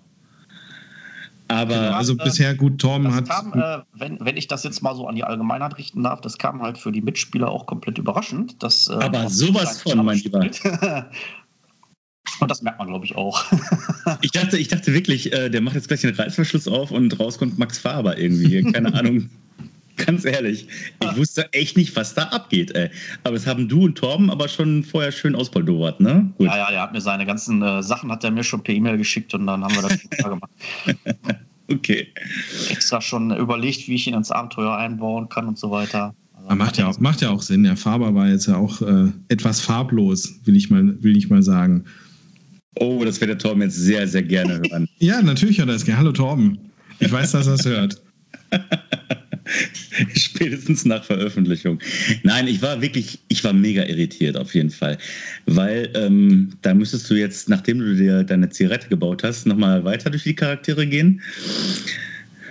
[1.48, 3.28] Aber genau, also äh, bisher gut, Torben hat.
[3.28, 6.38] Kam, äh, wenn, wenn ich das jetzt mal so an die Allgemeinheit richten darf, das
[6.38, 8.62] kam halt für die Mitspieler auch komplett überraschend.
[8.62, 10.48] Dass, äh, Aber sowas von, mein Lieber.
[12.38, 13.44] Und das merkt man, glaube ich, auch.
[14.20, 17.38] ich, dachte, ich dachte wirklich, äh, der macht jetzt gleich den Reißverschluss auf und raus
[17.38, 18.62] kommt Max Faber irgendwie.
[18.72, 19.28] Keine Ahnung.
[20.06, 20.66] Ganz ehrlich,
[21.02, 22.90] ich wusste echt nicht, was da abgeht, ey.
[23.24, 26.32] Aber es haben du und Torben aber schon vorher schön auspoldowert, ne?
[26.38, 26.46] Gut.
[26.46, 28.98] Ja, ja, der hat mir seine ganzen äh, Sachen, hat er mir schon per E-Mail
[28.98, 30.50] geschickt und dann haben wir das schon gemacht.
[31.70, 32.08] okay.
[32.70, 36.14] Extra schon überlegt, wie ich ihn ins Abenteuer einbauen kann und so weiter.
[36.34, 37.64] Also macht, ja auch, macht ja auch Sinn.
[37.64, 41.42] Der Faber war jetzt ja auch äh, etwas farblos, will ich mal, will ich mal
[41.42, 41.84] sagen.
[42.76, 44.88] Oh, das wird der Torben jetzt sehr, sehr gerne hören.
[44.98, 46.00] ja, natürlich hört er es gerne.
[46.00, 46.58] Hallo Torben.
[46.98, 48.02] Ich weiß, dass er es hört.
[50.14, 51.78] Spätestens nach Veröffentlichung.
[52.22, 54.98] Nein, ich war wirklich, ich war mega irritiert auf jeden Fall.
[55.46, 60.10] Weil ähm, da müsstest du jetzt, nachdem du dir deine Zigarette gebaut hast, nochmal weiter
[60.10, 61.20] durch die Charaktere gehen.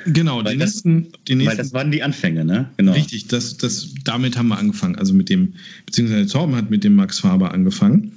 [0.06, 1.52] Genau, weil die, das, nächsten, die nächsten.
[1.52, 2.70] Weil das waren die Anfänge, ne?
[2.78, 2.94] Genau.
[2.94, 4.96] Richtig, das, das, damit haben wir angefangen.
[4.96, 5.54] Also mit dem,
[5.86, 8.14] beziehungsweise Torben hat mit dem Max Faber angefangen.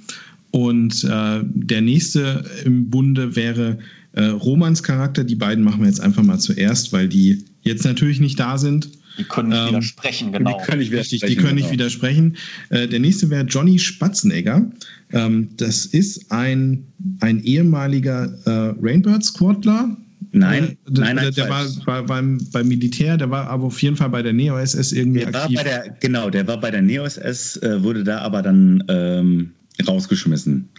[0.50, 3.78] Und äh, der nächste im Bunde wäre
[4.12, 5.24] äh, Romans Charakter.
[5.24, 8.90] Die beiden machen wir jetzt einfach mal zuerst, weil die jetzt natürlich nicht da sind.
[9.18, 10.58] Die können nicht ähm, widersprechen, genau.
[10.58, 11.26] Die können nicht widersprechen.
[11.26, 11.72] Die können nicht genau.
[11.72, 12.36] widersprechen.
[12.70, 14.70] Äh, der nächste wäre Johnny Spatzenegger.
[15.12, 16.86] Ähm, das ist ein,
[17.20, 19.96] ein ehemaliger äh, Rainbird-Squadler.
[20.34, 23.82] Nein, äh, nein, nein, der, der war, war beim, beim Militär, der war aber auf
[23.82, 25.58] jeden Fall bei der Neo-SS irgendwie der aktiv.
[25.58, 29.50] War bei der, genau, der war bei der Neo-SS, äh, wurde da aber dann ähm,
[29.86, 30.70] rausgeschmissen.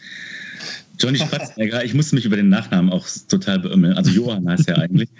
[1.00, 3.94] Johnny Spatzenegger, ich musste mich über den Nachnamen auch total beümmeln.
[3.94, 5.10] Also Johann heißt er eigentlich.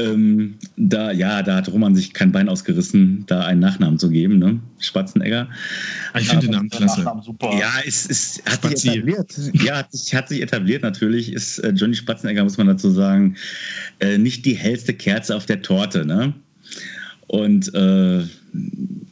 [0.00, 4.38] Ähm, da, ja, da hat Roman sich kein Bein ausgerissen, da einen Nachnamen zu geben,
[4.38, 4.60] ne?
[4.78, 5.48] Schwarzenegger.
[6.12, 7.02] Ah, ich finde den Namen klasse.
[7.02, 9.34] Ja, es, es hat sich etabliert.
[9.54, 11.32] Ja, hat sich, hat sich etabliert natürlich.
[11.32, 13.36] Ist äh, Johnny Spatzenegger, muss man dazu sagen,
[13.98, 16.32] äh, nicht die hellste Kerze auf der Torte, ne?
[17.26, 18.22] Und äh,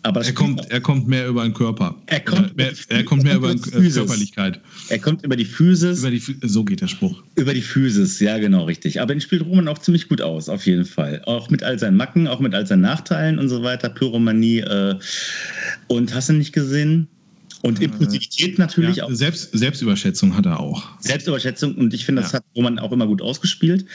[0.06, 1.96] aber er kommt, er kommt mehr über den Körper.
[2.06, 4.60] Er kommt, mehr, er kommt mehr über die Körperlichkeit.
[4.88, 5.98] Er kommt über die Physis.
[5.98, 7.24] Über die, so geht der Spruch.
[7.34, 9.00] Über die Physis, ja, genau, richtig.
[9.00, 11.22] Aber den spielt Roman auch ziemlich gut aus, auf jeden Fall.
[11.24, 13.88] Auch mit all seinen Macken, auch mit all seinen Nachteilen und so weiter.
[13.88, 14.60] Pyromanie.
[14.60, 14.94] Äh,
[15.88, 17.08] und hast du nicht gesehen?
[17.62, 19.10] Und äh, Impulsivität natürlich ja, auch.
[19.12, 20.88] Selbst, Selbstüberschätzung hat er auch.
[21.00, 22.38] Selbstüberschätzung und ich finde, das ja.
[22.38, 23.86] hat Roman auch immer gut ausgespielt.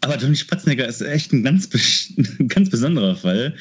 [0.00, 1.68] Aber Johnny Spatznegger ist echt ein ganz,
[2.16, 3.54] ein ganz besonderer Fall.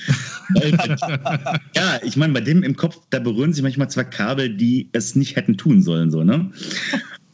[0.53, 0.71] Weil,
[1.75, 5.15] ja, ich meine, bei dem im Kopf, da berühren sich manchmal zwei Kabel, die es
[5.15, 6.51] nicht hätten tun sollen, so, ne?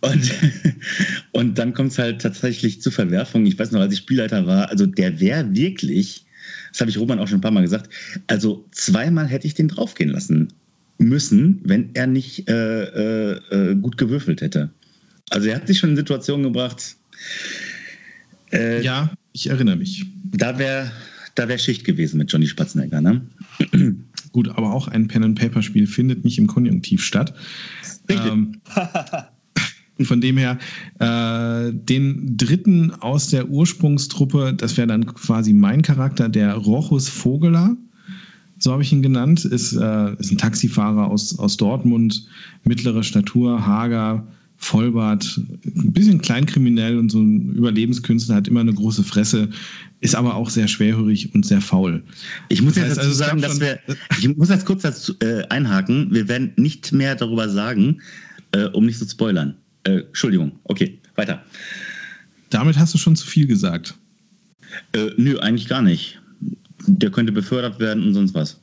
[0.02, 0.32] Und,
[1.32, 3.46] und dann kommt es halt tatsächlich zu Verwerfungen.
[3.46, 6.26] Ich weiß noch, als ich Spielleiter war, also der wäre wirklich,
[6.72, 7.92] das habe ich Roman auch schon ein paar Mal gesagt,
[8.28, 10.54] also zweimal hätte ich den draufgehen lassen
[11.00, 14.70] müssen, wenn er nicht äh, äh, äh gut gewürfelt hätte.
[15.30, 16.96] Also er hat sich schon in Situationen gebracht,
[18.52, 20.06] äh, ja, ich erinnere mich.
[20.32, 20.92] Da wäre
[21.36, 23.22] da wär Schicht gewesen mit Johnny Spatzenegger, ne?
[24.32, 27.34] Gut, aber auch ein Pen-and-Paper-Spiel findet nicht im Konjunktiv statt.
[28.10, 28.58] Ähm,
[30.02, 30.58] Von dem her,
[31.00, 37.76] äh, den dritten aus der Ursprungstruppe, das wäre dann quasi mein Charakter, der Rochus Vogeler
[38.60, 42.28] so habe ich ihn genannt, ist, äh, ist ein Taxifahrer aus, aus Dortmund,
[42.64, 49.04] mittlere Statur, hager, Vollbart, ein bisschen kleinkriminell und so ein Überlebenskünstler, hat immer eine große
[49.04, 49.50] Fresse,
[50.02, 52.04] ist aber auch sehr schwerhörig und sehr faul.
[52.50, 53.80] Ich muss das jetzt dazu also sagen, dass wir,
[54.20, 58.02] ich muss jetzt kurz dazu, äh, einhaken, wir werden nicht mehr darüber sagen,
[58.52, 59.56] äh, um nicht zu spoilern.
[59.86, 61.42] Äh, Entschuldigung, okay, weiter.
[62.50, 63.96] Damit hast du schon zu viel gesagt.
[64.92, 66.19] Äh, nö, eigentlich gar nicht.
[66.88, 68.60] Der könnte befördert werden und sonst was.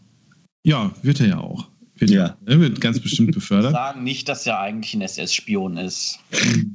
[0.64, 1.68] Ja, wird er ja auch.
[1.98, 2.36] Wird, ja.
[2.44, 3.72] Er wird ganz bestimmt befördert.
[3.72, 6.18] sagen nicht, dass er eigentlich ein SS-Spion ist.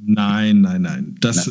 [0.04, 1.16] Nein, nein, nein.
[1.20, 1.48] Das,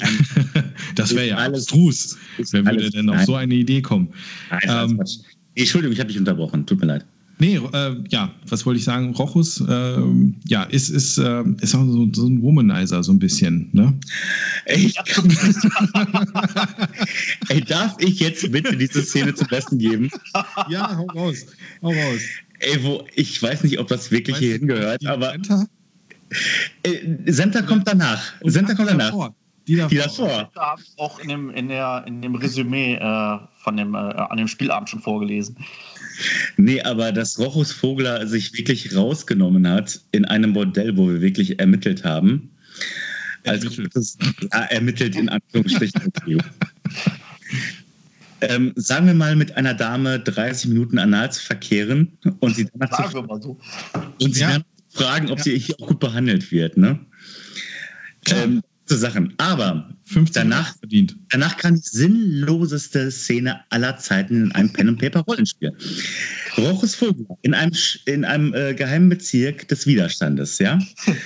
[0.95, 2.17] das wäre ja alles abstrus.
[2.51, 4.09] Wer würde denn auf so eine Idee kommen?
[4.49, 5.03] Nein, ähm,
[5.55, 6.65] Entschuldigung, ich habe dich unterbrochen.
[6.65, 7.05] Tut mir leid.
[7.41, 9.15] Nee, äh, ja, was wollte ich sagen?
[9.15, 9.97] Rochus, äh,
[10.45, 13.97] ja, ist, ist, äh, ist auch so, so, ein Womanizer, so ein bisschen, ne?
[14.65, 14.93] Ey,
[17.49, 20.11] Ey, darf ich jetzt bitte diese Szene zum Besten geben?
[20.69, 21.47] Ja, hau raus,
[21.81, 22.21] hau raus.
[22.59, 25.31] Ey, wo, ich weiß nicht, ob das wirklich hier hingehört, aber.
[25.31, 25.65] Senta?
[26.83, 28.39] Äh, Senta kommt danach.
[28.41, 29.09] Und Senta kommt danach.
[29.09, 29.33] Davor.
[29.67, 29.89] Die davor.
[29.89, 30.51] Die davor.
[30.79, 34.47] Ich auch in dem, in der, in dem Resümee äh, von dem, äh, an dem
[34.47, 35.55] Spielabend schon vorgelesen.
[36.57, 41.59] Nee, aber dass Rochus Vogler sich wirklich rausgenommen hat in einem Bordell, wo wir wirklich
[41.59, 42.49] ermittelt haben.
[43.45, 44.17] Also das,
[44.53, 46.11] ja, ermittelt in Anführungsstrichen.
[48.41, 52.89] ähm, sagen wir mal, mit einer Dame 30 Minuten anal zu verkehren und sie dann,
[52.89, 53.59] zu, so.
[54.19, 54.51] und sie ja.
[54.51, 55.43] dann fragen, ob ja.
[55.43, 56.77] sie hier auch gut behandelt wird.
[56.77, 56.99] Ne?
[58.29, 59.33] Ähm, Sachen.
[59.37, 59.89] Aber
[60.33, 60.75] danach,
[61.29, 65.71] danach kam die sinnloseste Szene aller Zeiten in einem Pen-and-Paper-Rollenspiel.
[66.57, 67.73] Rochus Vogler in einem,
[68.05, 70.79] in einem äh, geheimen Bezirk des Widerstandes, ja.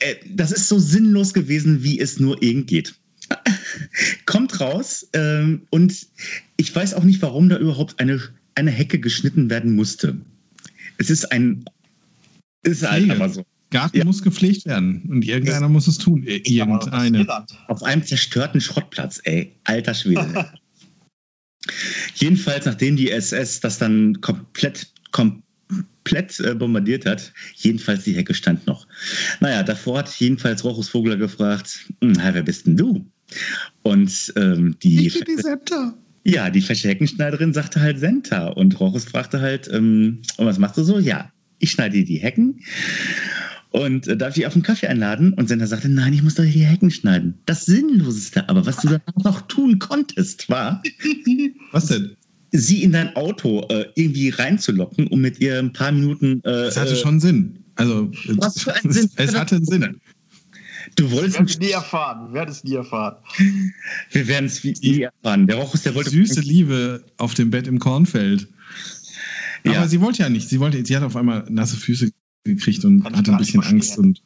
[0.00, 2.94] Äh, das ist so sinnlos gewesen, wie es nur irgend geht.
[4.26, 6.06] Kommt raus ähm, und
[6.58, 8.20] ich weiß auch nicht, warum da überhaupt eine,
[8.54, 10.20] eine Hecke geschnitten werden musste.
[10.98, 11.64] Es ist ein.
[12.64, 13.46] Es ist halt aber so.
[13.70, 14.04] Garten ja.
[14.04, 16.22] muss gepflegt werden und irgendeiner das muss es tun.
[16.22, 17.26] Irgendeine.
[17.66, 19.54] Auf einem zerstörten Schrottplatz, ey.
[19.64, 20.50] Alter Schwede.
[22.14, 28.66] Jedenfalls, nachdem die SS das dann komplett, komplett äh, bombardiert hat, jedenfalls die Hecke stand
[28.66, 28.86] noch.
[29.40, 33.04] Naja, davor hat jedenfalls Rochus Vogler gefragt, hm, wer bist denn du?
[33.82, 35.08] Und ähm, die...
[35.08, 35.94] Ich die Senta.
[36.24, 40.78] Ja, die fesche Heckenschneiderin sagte halt Senta und Rochus fragte halt, ähm, und was machst
[40.78, 40.98] du so?
[40.98, 42.60] Ja, ich schneide die Hecken
[43.70, 45.34] und äh, darf ich auf einen Kaffee einladen?
[45.34, 47.34] Und Sender sagte, nein, ich muss doch die Hecken schneiden.
[47.46, 50.82] Das Sinnloseste, aber was du dann noch tun konntest, war.
[51.72, 52.16] Was denn?
[52.50, 56.40] Sie in dein Auto äh, irgendwie reinzulocken, um mit ihr ein paar Minuten.
[56.44, 57.58] Äh, das hatte schon Sinn.
[57.74, 59.10] Also, was für einen Sinn?
[59.16, 60.00] es hatte einen Sinn.
[60.96, 61.34] Du wolltest.
[61.34, 62.28] Wir werden es nie erfahren.
[62.28, 63.16] Wir werden es nie erfahren.
[64.10, 65.46] Wir werden es nie erfahren.
[65.46, 66.10] Der Rochus, der wollte.
[66.10, 68.48] Süße Liebe auf dem Bett im Kornfeld.
[69.64, 69.88] Aber ja.
[69.88, 70.48] sie wollte ja nicht.
[70.48, 72.10] Sie wollte, sie hat auf einmal nasse Füße
[72.44, 74.22] gekriegt und kann hatte ein bisschen Angst und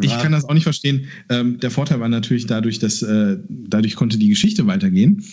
[0.00, 1.06] ich kann das auch nicht verstehen.
[1.30, 5.24] Ähm, der Vorteil war natürlich dadurch, dass äh, dadurch konnte die Geschichte weitergehen.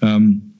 [0.00, 0.54] Ähm,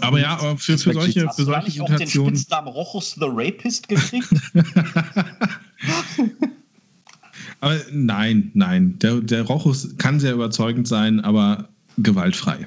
[0.00, 1.94] aber ja, aber für, für solche, für solche Situationen.
[1.94, 4.28] Auch den Spitznamen Rochus the Rapist gekriegt?
[7.60, 8.98] aber nein, nein.
[9.00, 12.66] Der, der Rochus kann sehr überzeugend sein, aber gewaltfrei.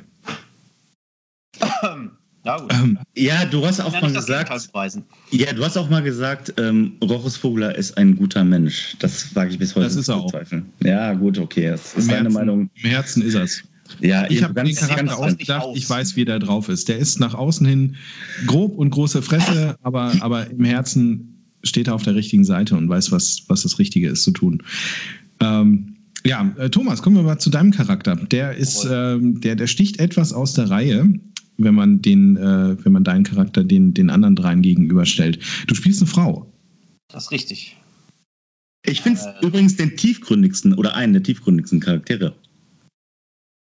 [2.49, 4.69] Ja, ähm, ja, du hast auch mal gesagt.
[5.31, 8.95] Ja, du hast auch mal gesagt, ähm, Rochus Vogler ist ein guter Mensch.
[8.99, 10.31] Das wage ich bis heute das ist er auch.
[10.31, 10.65] zweifeln.
[10.83, 11.69] Ja, gut, okay.
[11.69, 12.69] Das ist deine Meinung.
[12.73, 13.63] Im Herzen ist es.
[14.01, 16.89] Ja, ich habe den Charakter auch gedacht, ich weiß, wie der drauf ist.
[16.89, 17.95] Der ist nach außen hin
[18.45, 22.89] grob und große Fresse, aber, aber im Herzen steht er auf der richtigen Seite und
[22.89, 24.63] weiß, was, was das Richtige ist zu tun.
[25.39, 28.15] Ähm, ja, äh, Thomas, kommen wir mal zu deinem Charakter.
[28.15, 31.13] Der ist, ähm, der, der sticht etwas aus der Reihe
[31.59, 35.39] wenn man den, äh, wenn man deinen Charakter den, den anderen dreien gegenüberstellt.
[35.67, 36.51] Du spielst eine Frau.
[37.09, 37.75] Das ist richtig.
[38.85, 42.33] Ich finde es äh, übrigens den tiefgründigsten oder einen der tiefgründigsten Charaktere.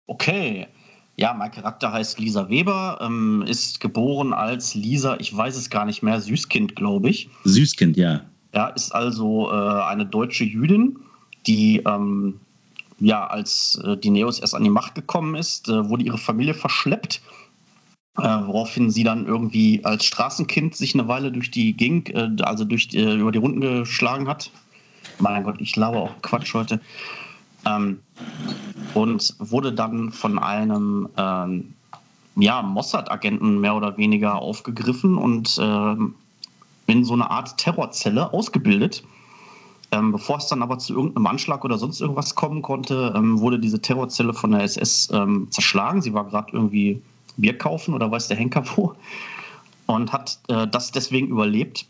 [0.08, 0.68] Okay.
[1.18, 5.86] Ja, mein Charakter heißt Lisa Weber, ähm, ist geboren als Lisa, ich weiß es gar
[5.86, 7.30] nicht mehr, Süßkind, glaube ich.
[7.44, 8.22] Süßkind, ja.
[8.54, 10.98] Ja, ist also äh, eine deutsche Jüdin,
[11.46, 12.40] die ähm,
[13.00, 16.54] ja, als äh, die Neos erst an die Macht gekommen ist, äh, wurde ihre Familie
[16.54, 17.22] verschleppt
[18.18, 22.66] äh, woraufhin sie dann irgendwie als Straßenkind sich eine Weile durch die Gegend, äh, also
[22.66, 24.52] durch, äh, über die Runden geschlagen hat.
[25.20, 26.80] Mein Gott, ich glaube auch Quatsch heute.
[27.66, 28.00] Ähm,
[28.94, 31.74] und wurde dann von einem ähm,
[32.36, 36.16] ja, Mossad-Agenten mehr oder weniger aufgegriffen und ähm,
[36.88, 39.04] in so eine Art Terrorzelle ausgebildet.
[39.92, 43.60] Ähm, bevor es dann aber zu irgendeinem Anschlag oder sonst irgendwas kommen konnte, ähm, wurde
[43.60, 46.02] diese Terrorzelle von der SS ähm, zerschlagen.
[46.02, 47.02] Sie war gerade irgendwie
[47.42, 48.96] Bier kaufen oder weiß der Henker wo
[49.86, 51.88] und hat äh, das deswegen überlebt.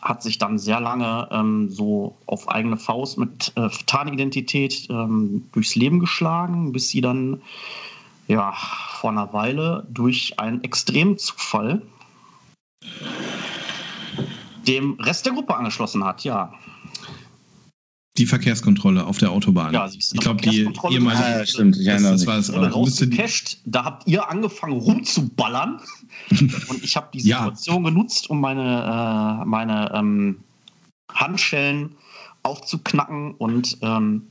[0.00, 5.74] Hat sich dann sehr lange ähm, so auf eigene Faust mit äh, Tarnidentität ähm, durchs
[5.74, 7.42] Leben geschlagen, bis sie dann
[8.28, 8.52] ja
[9.00, 11.82] vor einer Weile durch einen extremen Zufall
[14.66, 16.52] dem Rest der Gruppe angeschlossen hat, ja.
[18.18, 19.72] Die Verkehrskontrolle auf der Autobahn.
[19.72, 21.24] Ja, siehst du, ich glaube, die ehemalige.
[21.24, 22.52] Ah, stimmt, ich erinnere das, war es.
[22.52, 23.58] rausgecasht.
[23.64, 25.80] Da habt ihr angefangen rumzuballern.
[26.30, 27.44] und ich habe die Ja.
[27.44, 30.40] Situation genutzt, um meine, äh, meine ähm,
[31.12, 31.94] Handschellen
[32.42, 33.34] aufzuknacken.
[33.34, 34.26] Und ähm,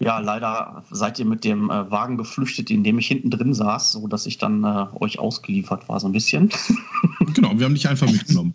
[0.00, 3.92] ja, leider seid ihr mit dem äh, Wagen geflüchtet, in dem ich hinten drin saß,
[3.92, 6.50] sodass ich dann äh, euch ausgeliefert war, so ein bisschen.
[7.34, 8.54] Genau, wir haben dich einfach mitgenommen.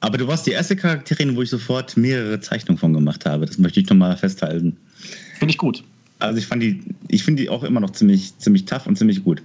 [0.00, 3.46] Aber du warst die erste Charakterin, wo ich sofort mehrere Zeichnungen von gemacht habe.
[3.46, 4.76] Das möchte ich nochmal festhalten.
[5.38, 5.82] Finde ich gut.
[6.20, 9.24] Also ich fand die, ich finde die auch immer noch ziemlich, ziemlich tough und ziemlich
[9.24, 9.42] gut.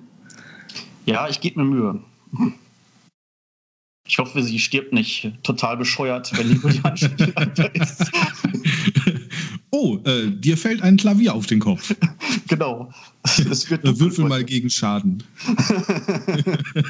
[1.05, 1.99] Ja, ich gebe mir Mühe.
[4.07, 7.33] Ich hoffe, sie stirbt nicht total bescheuert, wenn die Handschellen
[7.73, 8.11] ist.
[9.71, 11.95] oh, äh, dir fällt ein Klavier auf den Kopf.
[12.47, 12.91] Genau.
[13.23, 15.23] Es wird Äh, Würfel mal gegen Schaden.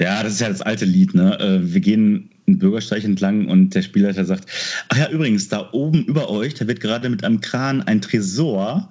[0.00, 1.38] Ja, das ist ja das alte Lied, ne?
[1.38, 4.48] Äh, Wir gehen einen Bürgersteig entlang und der Spielleiter sagt,
[4.88, 8.90] ach ja, übrigens, da oben über euch, da wird gerade mit einem Kran ein Tresor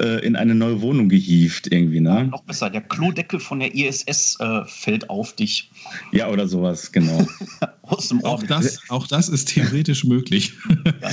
[0.00, 2.24] äh, in eine neue Wohnung gehievt, irgendwie, ne?
[2.24, 5.70] Noch besser, der Klodeckel von der ISS äh, fällt auf dich
[6.12, 7.26] Ja, oder sowas, genau.
[7.82, 10.54] aus dem Auch das, auch das ist theoretisch möglich.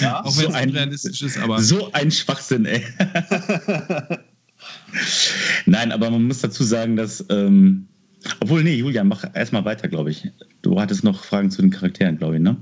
[0.02, 2.84] Ja, auch wenn so es ein- unrealistisch ist, aber So ein Schwachsinn, ey.
[5.66, 7.24] Nein, aber man muss dazu sagen, dass.
[7.30, 7.86] Ähm,
[8.40, 10.30] obwohl, nee, Julian, mach erstmal weiter, glaube ich.
[10.62, 12.58] Du hattest noch Fragen zu den Charakteren, glaube ich, ne?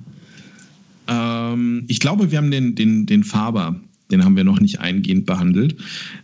[1.08, 3.80] ähm, ich glaube, wir haben den, den, den Faber,
[4.12, 5.76] den haben wir noch nicht eingehend behandelt.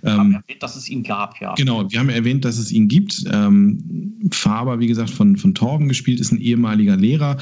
[0.06, 1.54] haben Ähm, erwähnt, dass es ihn gab, ja.
[1.56, 3.24] Genau, wir haben erwähnt, dass es ihn gibt.
[3.32, 7.38] Ähm, Faber, wie gesagt, von, von Torben gespielt, ist ein ehemaliger Lehrer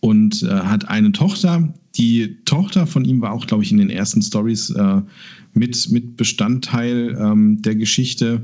[0.00, 1.72] und äh, hat eine Tochter.
[1.96, 5.02] Die Tochter von ihm war auch, glaube ich, in den ersten Stories äh,
[5.54, 8.42] mit, mit Bestandteil ähm, der Geschichte,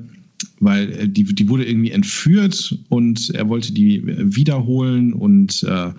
[0.61, 5.90] weil äh, die, die wurde irgendwie entführt und er wollte die wiederholen und äh,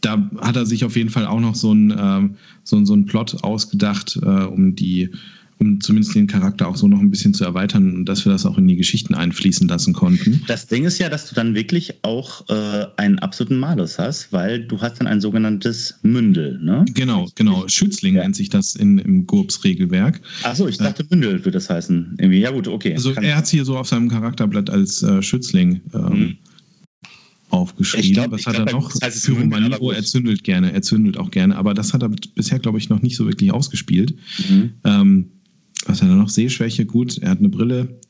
[0.00, 3.42] da hat er sich auf jeden Fall auch noch so einen ähm, so, so Plot
[3.42, 5.10] ausgedacht, äh, um die,
[5.58, 8.44] um zumindest den Charakter auch so noch ein bisschen zu erweitern und dass wir das
[8.44, 10.42] auch in die Geschichten einfließen lassen konnten.
[10.46, 14.64] Das Ding ist ja, dass du dann wirklich auch äh, einen absoluten Malus hast, weil
[14.64, 16.84] du hast dann ein sogenanntes Mündel, ne?
[16.94, 17.68] Genau, genau.
[17.68, 18.22] Schützling Ja.
[18.22, 20.20] nennt sich das in, im GURPS-Regelwerk.
[20.42, 22.16] Achso, ich dachte Mündel würde das heißen.
[22.18, 22.94] Irgendwie, ja gut, okay.
[22.94, 26.36] Also Kann- er hat es hier so auf seinem Charakterblatt als äh, Schützling ähm, Mhm.
[27.50, 28.12] aufgeschrieben.
[28.12, 28.92] Glaub- Was hat glaub, er noch?
[28.92, 29.26] das heißt
[29.78, 29.94] gut.
[29.94, 33.02] er zündelt gerne, er zündelt auch gerne, aber das hat er bisher, glaube ich, noch
[33.02, 34.14] nicht so wirklich ausgespielt.
[34.48, 34.70] Mhm.
[34.84, 35.26] Ähm,
[35.86, 36.28] was hat er noch?
[36.28, 38.00] Sehschwäche, gut, er hat eine Brille.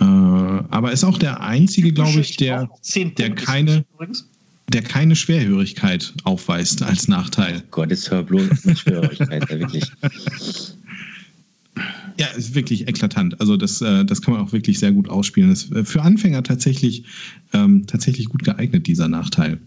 [0.00, 2.68] Äh, aber ist auch der einzige, glaube ich, der,
[3.18, 3.84] der keine-
[4.72, 7.62] der keine Schwerhörigkeit aufweist als Nachteil.
[7.70, 9.84] Gott, jetzt hör bloß auf mit Schwierigkeit, ja, wirklich.
[12.16, 13.40] Ja, ist wirklich eklatant.
[13.40, 15.50] Also das, äh, das kann man auch wirklich sehr gut ausspielen.
[15.50, 17.04] Das ist äh, für Anfänger tatsächlich,
[17.52, 19.58] ähm, tatsächlich gut geeignet, dieser Nachteil.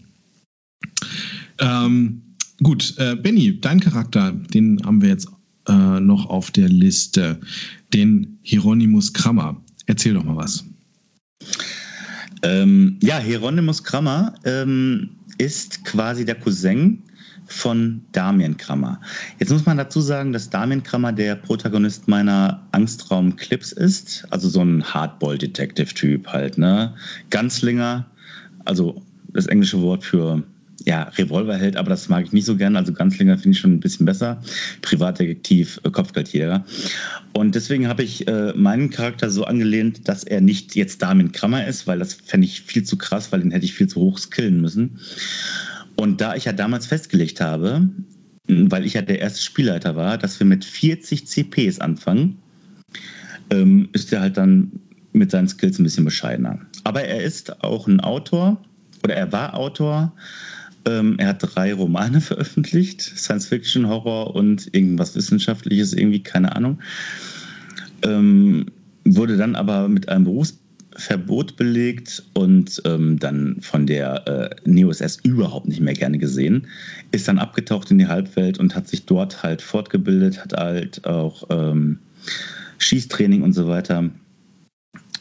[1.58, 2.22] Ähm,
[2.62, 5.28] gut, äh, Benny, dein Charakter, den haben wir jetzt
[5.68, 7.40] äh, noch auf der Liste.
[7.92, 9.60] Den Hieronymus Krammer.
[9.86, 10.64] Erzähl doch mal was.
[12.42, 17.02] Ähm, ja, Hieronymus Krammer ähm, ist quasi der Cousin
[17.46, 19.00] von Damien Krammer.
[19.38, 24.26] Jetzt muss man dazu sagen, dass Damien Krammer der Protagonist meiner Angstraum-Clips ist.
[24.30, 26.94] Also so ein Hardball-Detective-Typ halt, ne?
[27.30, 28.06] Ganzlinger,
[28.66, 29.02] also
[29.32, 30.42] das englische Wort für
[30.84, 32.78] ja, Revolverheld, aber das mag ich nicht so gerne.
[32.78, 34.40] Also Ganzlinger finde ich schon ein bisschen besser.
[34.82, 36.64] Privatdetektiv, äh, Kopfgeldjäger.
[37.32, 41.66] Und deswegen habe ich äh, meinen Charakter so angelehnt, dass er nicht jetzt Damien Krammer
[41.66, 44.18] ist, weil das fände ich viel zu krass, weil den hätte ich viel zu hoch
[44.18, 44.98] skillen müssen.
[45.96, 47.88] Und da ich ja damals festgelegt habe,
[48.46, 52.38] weil ich ja der erste Spielleiter war, dass wir mit 40 CPs anfangen,
[53.50, 54.70] ähm, ist er halt dann
[55.12, 56.60] mit seinen Skills ein bisschen bescheidener.
[56.84, 58.62] Aber er ist auch ein Autor
[59.02, 60.12] oder er war Autor.
[60.88, 66.80] Ähm, er hat drei Romane veröffentlicht: Science Fiction, Horror und irgendwas Wissenschaftliches, irgendwie, keine Ahnung.
[68.02, 68.66] Ähm,
[69.04, 75.68] wurde dann aber mit einem Berufsverbot belegt und ähm, dann von der äh, NeoSS überhaupt
[75.68, 76.66] nicht mehr gerne gesehen.
[77.12, 81.44] Ist dann abgetaucht in die Halbwelt und hat sich dort halt fortgebildet, hat halt auch
[81.50, 81.98] ähm,
[82.78, 84.10] Schießtraining und so weiter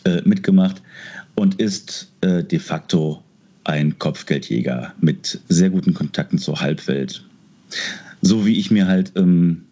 [0.06, 0.82] äh, mitgemacht
[1.36, 3.24] und ist äh, de facto
[3.68, 7.24] ein Kopfgeldjäger mit sehr guten Kontakten zur Halbwelt.
[8.22, 9.66] So wie ich mir halt ähm,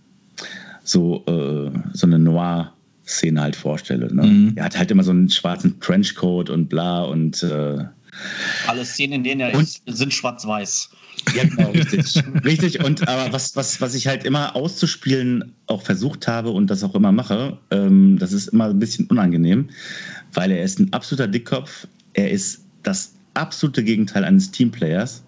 [0.84, 4.14] so, äh, so eine Noir-Szene halt vorstelle.
[4.14, 4.24] Ne?
[4.24, 4.54] Mhm.
[4.56, 7.86] Er hat halt immer so einen schwarzen Trenchcoat und bla und äh,
[8.68, 10.90] alle Szenen, in denen er ist, sind schwarz-weiß.
[11.36, 12.24] Ja, genau, richtig.
[12.46, 12.84] richtig.
[12.84, 16.96] Und aber was, was, was ich halt immer auszuspielen auch versucht habe und das auch
[16.96, 19.70] immer mache, ähm, das ist immer ein bisschen unangenehm,
[20.34, 21.88] weil er ist ein absoluter Dickkopf.
[22.14, 25.24] Er ist das absolute Gegenteil eines Teamplayers.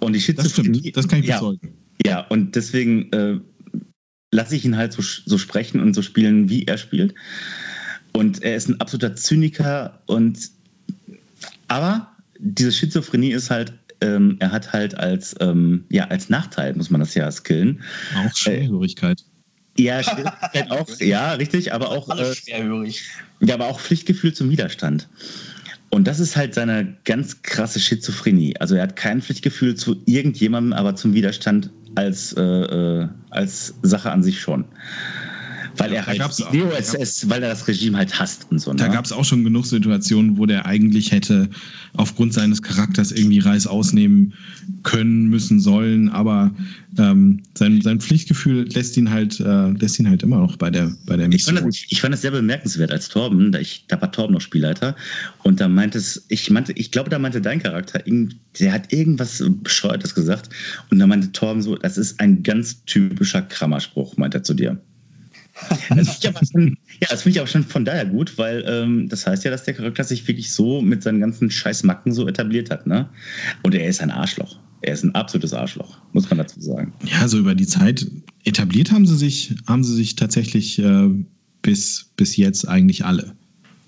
[0.00, 0.92] Und die Schizophrenie.
[0.92, 1.74] Das, das kann ich bezeugen.
[2.04, 3.40] Ja, ja, und deswegen äh,
[4.30, 7.14] lasse ich ihn halt so, so sprechen und so spielen, wie er spielt.
[8.12, 10.50] Und er ist ein absoluter Zyniker und
[11.68, 16.90] aber diese Schizophrenie ist halt, ähm, er hat halt als, ähm, ja, als Nachteil, muss
[16.90, 17.82] man das ja skillen.
[18.16, 19.24] Auch Schwerhörigkeit.
[19.76, 22.08] Äh, ja, Schwerhörigkeit auch, ja, richtig, aber auch.
[22.08, 23.02] Alles äh, schwerhörig.
[23.40, 25.08] Ja, aber auch Pflichtgefühl zum Widerstand.
[25.90, 28.56] Und das ist halt seine ganz krasse Schizophrenie.
[28.58, 34.10] Also er hat kein Pflichtgefühl zu irgendjemandem, aber zum Widerstand als, äh, äh als Sache
[34.10, 34.66] an sich schon.
[35.78, 38.70] Weil er halt DOSS, weil er das Regime halt hasst und so.
[38.72, 38.76] Ne?
[38.76, 41.48] Da gab es auch schon genug Situationen, wo der eigentlich hätte
[41.94, 44.34] aufgrund seines Charakters irgendwie Reis ausnehmen
[44.82, 46.54] können, müssen, sollen, aber
[46.98, 50.92] ähm, sein, sein Pflichtgefühl lässt ihn halt, äh, lässt ihn halt immer noch bei der,
[51.06, 51.56] bei der Mission.
[51.56, 54.34] Ich fand, das, ich fand das sehr bemerkenswert als Torben, da, ich, da war Torben
[54.34, 54.96] noch Spielleiter
[55.42, 58.02] und da meinte es, ich meinte, ich glaube, da meinte dein Charakter,
[58.60, 60.50] der hat irgendwas Bescheuertes gesagt
[60.90, 64.80] und da meinte Torben so, das ist ein ganz typischer Krammerspruch, meint er zu dir.
[65.88, 69.26] Das finde ich, schon, ja, find ich aber schon von daher gut, weil ähm, das
[69.26, 72.86] heißt ja, dass der Charakter sich wirklich so mit seinen ganzen Scheißmacken so etabliert hat.
[72.86, 73.08] Ne?
[73.62, 74.58] Und er ist ein Arschloch.
[74.82, 76.92] Er ist ein absolutes Arschloch, muss man dazu sagen.
[77.04, 78.06] Ja, so über die Zeit
[78.44, 81.08] etabliert haben sie sich, haben sie sich tatsächlich äh,
[81.62, 83.34] bis, bis jetzt eigentlich alle.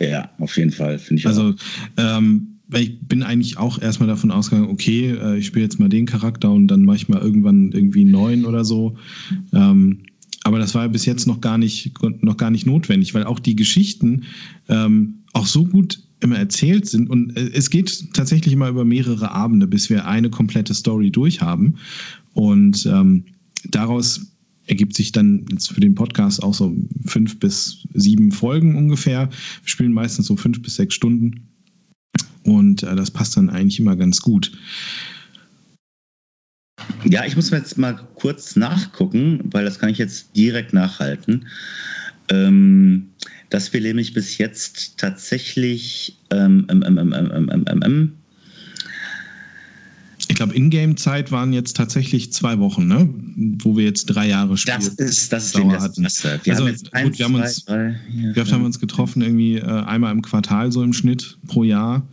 [0.01, 1.27] Ja, auf jeden Fall, finde ich.
[1.27, 1.55] Also,
[1.97, 6.07] ähm, ich bin eigentlich auch erstmal davon ausgegangen, okay, äh, ich spiele jetzt mal den
[6.07, 8.97] Charakter und dann mache ich mal irgendwann irgendwie einen neuen oder so.
[9.53, 10.03] Ähm,
[10.45, 13.57] aber das war bis jetzt noch gar nicht, noch gar nicht notwendig, weil auch die
[13.57, 14.25] Geschichten
[14.69, 19.31] ähm, auch so gut immer erzählt sind und äh, es geht tatsächlich immer über mehrere
[19.31, 21.77] Abende, bis wir eine komplette Story durchhaben.
[22.33, 23.25] Und ähm,
[23.71, 24.31] daraus
[24.67, 26.75] ergibt sich dann jetzt für den Podcast auch so
[27.05, 29.29] fünf bis sieben Folgen ungefähr.
[29.29, 31.49] Wir spielen meistens so fünf bis sechs Stunden.
[32.45, 34.53] Und äh, das passt dann eigentlich immer ganz gut.
[37.05, 41.47] Ja, ich muss mir jetzt mal kurz nachgucken, weil das kann ich jetzt direkt nachhalten.
[42.29, 43.09] Ähm,
[43.49, 48.13] dass wir nämlich bis jetzt tatsächlich ähm, ähm, ähm, ähm, ähm
[50.29, 53.13] ich glaube, Ingame-Zeit waren jetzt tatsächlich zwei Wochen, ne?
[53.63, 54.77] wo wir jetzt drei Jahre spielen.
[54.77, 56.03] Das ist das, ist das hatten.
[56.45, 59.23] Wir also, haben jetzt eins, gut, wir haben uns, drei, vier, wir haben uns getroffen
[59.23, 62.07] irgendwie äh, einmal im Quartal so im Schnitt pro Jahr.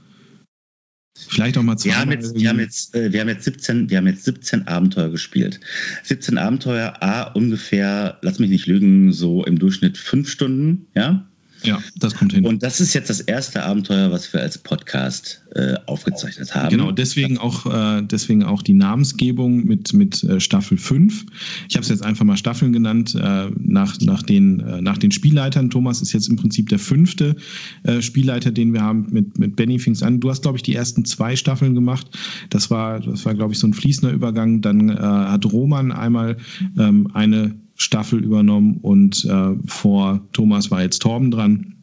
[1.30, 1.90] Vielleicht auch mal zwei.
[1.90, 4.68] Wir haben jetzt, wir haben jetzt, äh, wir haben jetzt 17, wir haben jetzt 17
[4.68, 5.60] Abenteuer gespielt.
[6.04, 11.28] 17 Abenteuer, A, ungefähr, lass mich nicht lügen, so im Durchschnitt fünf Stunden, ja?
[11.64, 12.46] Ja, das kommt hin.
[12.46, 16.70] Und das ist jetzt das erste Abenteuer, was wir als Podcast äh, aufgezeichnet haben.
[16.70, 21.26] Genau, deswegen auch, äh, deswegen auch die Namensgebung mit, mit äh, Staffel 5.
[21.68, 25.12] Ich habe es jetzt einfach mal Staffeln genannt, äh, nach, nach, den, äh, nach den
[25.12, 25.70] Spielleitern.
[25.70, 27.36] Thomas ist jetzt im Prinzip der fünfte
[27.84, 29.08] äh, Spielleiter, den wir haben.
[29.10, 30.20] Mit, mit Benny fing an.
[30.20, 32.08] Du hast, glaube ich, die ersten zwei Staffeln gemacht.
[32.50, 34.62] Das war, das war glaube ich, so ein fließender Übergang.
[34.62, 36.38] Dann hat Roman einmal
[36.78, 41.76] ähm, eine Staffel übernommen und äh, vor Thomas war jetzt Torben dran.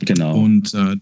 [0.00, 0.36] Genau.
[0.38, 0.96] Und äh,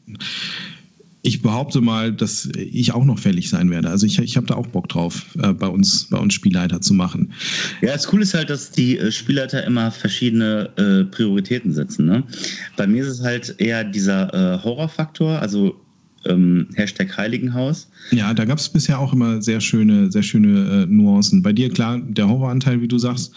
[1.22, 3.88] ich behaupte mal, dass ich auch noch fällig sein werde.
[3.88, 6.92] Also ich, ich habe da auch Bock drauf, äh, bei, uns, bei uns Spielleiter zu
[6.92, 7.32] machen.
[7.80, 12.04] Ja, das Coole ist halt, dass die äh, Spielleiter immer verschiedene äh, Prioritäten setzen.
[12.04, 12.22] Ne?
[12.76, 15.80] Bei mir ist es halt eher dieser äh, Horrorfaktor, also
[16.26, 17.88] ähm, Hashtag Heiligenhaus.
[18.10, 21.42] Ja, da gab es bisher auch immer sehr schöne, sehr schöne äh, Nuancen.
[21.42, 23.34] Bei dir, klar, der Horroranteil, wie du sagst.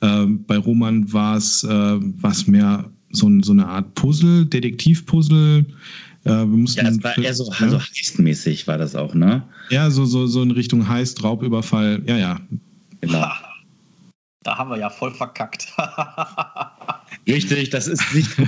[0.00, 1.98] Äh, bei Roman war es äh,
[2.46, 5.66] mehr so, so, eine Art Puzzle, Detektivpuzzle.
[6.24, 7.58] Äh, wir mussten, ja, das war eher so, ja?
[7.60, 9.42] also heistmäßig war das auch, ne?
[9.70, 12.40] Ja, so, so, so in Richtung Heist, Raubüberfall, ja, ja.
[13.00, 13.26] Genau.
[14.42, 15.66] Da haben wir ja voll verkackt.
[17.26, 18.30] Richtig, das ist nicht.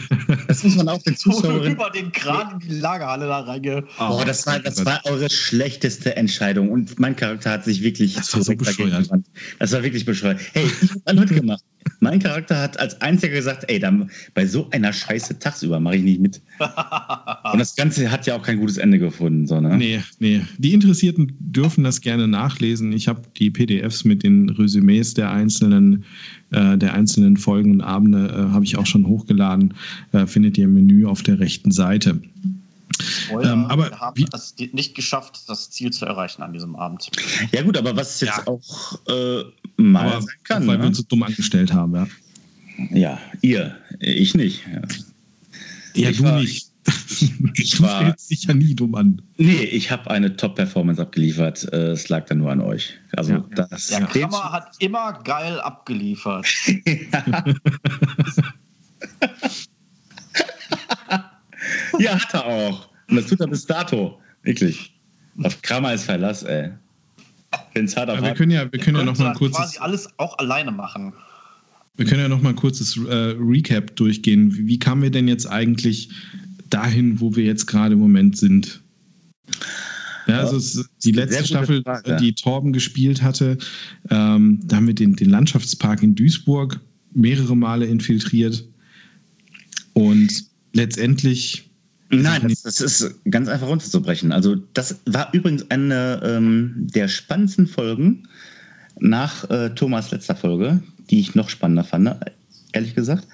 [0.49, 1.65] Das muss man auch den Zuschauern.
[1.65, 3.85] über den Kran in die Lagerhalle da reinge.
[3.99, 6.71] Oh, das war, das war eure schlechteste Entscheidung.
[6.71, 8.15] Und mein Charakter hat sich wirklich.
[8.15, 9.09] Das war so bescheuert.
[9.59, 10.41] Das war wirklich bescheuert.
[10.53, 11.63] Hey, ich habe mitgemacht.
[12.01, 16.03] Mein Charakter hat als einziger gesagt, ey, dann, bei so einer Scheiße tagsüber mache ich
[16.03, 16.41] nicht mit.
[17.53, 19.47] Und das Ganze hat ja auch kein gutes Ende gefunden.
[19.47, 19.77] So, ne?
[19.77, 20.43] Nee, nee.
[20.59, 22.93] Die Interessierten dürfen das gerne nachlesen.
[22.93, 26.05] Ich habe die PDFs mit den Resümees der einzelnen,
[26.51, 29.75] äh, der einzelnen Folgen und Abende äh, habe ich auch schon hochgeladen.
[30.13, 32.21] Äh, findet ihr im Menü auf der rechten Seite.
[33.31, 37.11] ähm, aber wir haben es nicht geschafft, das Ziel zu erreichen an diesem Abend.
[37.53, 38.47] Ja gut, aber was jetzt ja.
[38.47, 39.45] auch äh,
[39.77, 40.67] mal Aber sein kann.
[40.67, 40.83] Weil ne?
[40.85, 42.07] wir uns so dumm angestellt haben, ja.
[42.91, 44.65] Ja, ihr, ich nicht.
[45.95, 46.69] Ja, ich du war, nicht.
[47.57, 49.23] Ich du war, stellst dich ja nie dumm an.
[49.37, 51.73] Nee, ich habe eine Top-Performance abgeliefert.
[51.73, 52.95] Äh, es lag dann nur an euch.
[53.17, 53.45] Also ja.
[53.69, 56.47] das Der Kammer hat immer geil abgeliefert.
[61.99, 62.89] ja, hat er auch.
[63.09, 64.19] Und das tut er bis dato.
[64.43, 64.99] Wirklich.
[65.43, 66.73] Auf Kramer ist Verlass, ey.
[67.75, 70.39] Wenn's hart auf wir können ja, wir können ja noch mal kurz quasi alles auch
[70.39, 71.13] alleine machen.
[71.97, 74.55] Wir können ja noch mal ein kurzes äh, Recap durchgehen.
[74.57, 76.11] Wie, wie kamen wir denn jetzt eigentlich
[76.71, 78.83] dahin, wo wir jetzt gerade im Moment sind?
[80.27, 82.17] Ja, also es, die letzte Staffel, Frage.
[82.17, 83.59] die Torben gespielt hatte,
[84.11, 86.81] ähm, da haben wir den, den Landschaftspark in Duisburg
[87.13, 88.65] mehrere Male infiltriert.
[89.93, 91.71] Und letztendlich
[92.13, 94.33] Nein, das, das, ist ganz einfach runterzubrechen.
[94.33, 98.29] Also das war übrigens eine ähm, der spannendsten Folgen
[99.01, 102.15] nach äh, Thomas letzter Folge, die ich noch spannender fand,
[102.73, 103.27] ehrlich gesagt,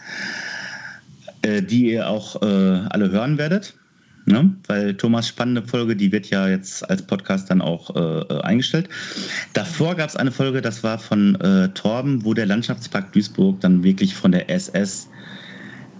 [1.43, 3.75] äh, die ihr auch äh, alle hören werdet.
[4.27, 4.55] Ne?
[4.67, 8.89] Weil Thomas spannende Folge, die wird ja jetzt als Podcast dann auch äh, äh, eingestellt.
[9.55, 13.83] Davor gab es eine Folge, das war von äh, Torben, wo der Landschaftspark Duisburg dann
[13.83, 15.09] wirklich von der SS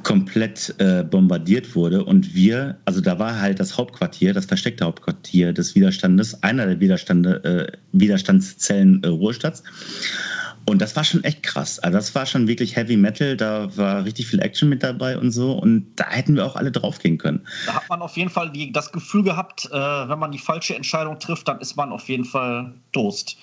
[0.09, 5.53] komplett äh, bombardiert wurde und wir, also da war halt das Hauptquartier, das versteckte Hauptquartier
[5.53, 9.63] des Widerstandes, einer der Widerstande, äh, Widerstandszellen äh, Ruhestadts.
[10.65, 11.79] Und das war schon echt krass.
[11.81, 15.31] Also das war schon wirklich Heavy Metal, da war richtig viel Action mit dabei und
[15.31, 15.53] so.
[15.53, 17.47] Und da hätten wir auch alle draufgehen können.
[17.67, 20.75] Da hat man auf jeden Fall die, das Gefühl gehabt, äh, wenn man die falsche
[20.75, 23.37] Entscheidung trifft, dann ist man auf jeden Fall Toast.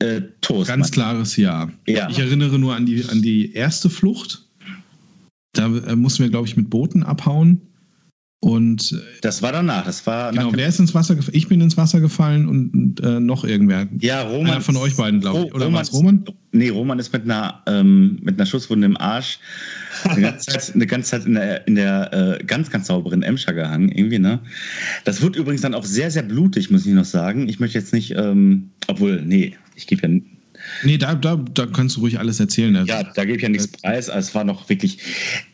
[0.00, 0.66] Äh, Toast.
[0.66, 1.70] Ganz klares Ja.
[1.86, 2.08] ja.
[2.10, 4.48] Ich erinnere nur an die, an die erste Flucht
[5.52, 7.60] da äh, mussten wir, glaube ich, mit Booten abhauen.
[8.40, 9.84] Und äh, das war danach.
[9.84, 10.50] Das war genau.
[10.52, 11.36] Wer ist ins Wasser gefallen?
[11.36, 13.86] Ich bin ins Wasser gefallen und äh, noch irgendwer.
[14.00, 14.50] Ja, Roman.
[14.50, 15.54] Einer von euch beiden, glaube ich.
[15.54, 15.92] Oder Roman, was?
[15.92, 16.24] Roman?
[16.50, 19.38] Nee, Roman ist mit einer ähm, mit einer Schusswunde im Arsch
[20.04, 23.52] eine ganze Zeit, eine ganze Zeit in der, in der äh, ganz, ganz sauberen Emscher
[23.52, 24.40] gehangen, irgendwie, ne?
[25.04, 27.48] Das wird übrigens dann auch sehr, sehr blutig, muss ich noch sagen.
[27.48, 30.20] Ich möchte jetzt nicht, ähm, obwohl, nee, ich gebe ja
[30.82, 32.74] Nee, da, da, da kannst du ruhig alles erzählen.
[32.76, 34.08] Also, ja, da gebe ich ja nichts preis.
[34.08, 34.98] Also es war noch wirklich.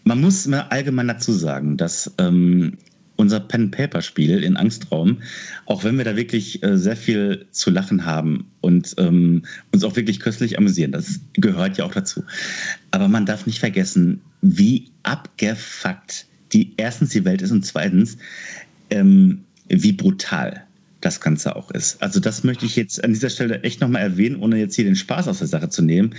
[0.04, 2.76] Man muss mal allgemein dazu sagen, dass ähm,
[3.16, 5.18] unser Pen-Paper-Spiel in Angstraum,
[5.66, 9.42] auch wenn wir da wirklich äh, sehr viel zu lachen haben und ähm,
[9.72, 12.22] uns auch wirklich köstlich amüsieren, das gehört ja auch dazu.
[12.92, 18.16] Aber man darf nicht vergessen, wie abgefuckt die erstens die Welt ist und zweitens,
[18.90, 20.64] ähm, wie brutal
[21.08, 22.02] das Ganze auch ist.
[22.02, 24.94] Also das möchte ich jetzt an dieser Stelle echt nochmal erwähnen, ohne jetzt hier den
[24.94, 26.14] Spaß aus der Sache zu nehmen.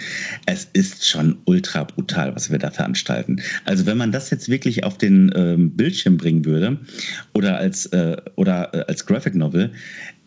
[0.48, 3.42] Es ist schon ultra brutal, was wir da veranstalten.
[3.66, 6.80] Also wenn man das jetzt wirklich auf den ähm, Bildschirm bringen würde
[7.34, 9.72] oder als, äh, oder, äh, als Graphic Novel,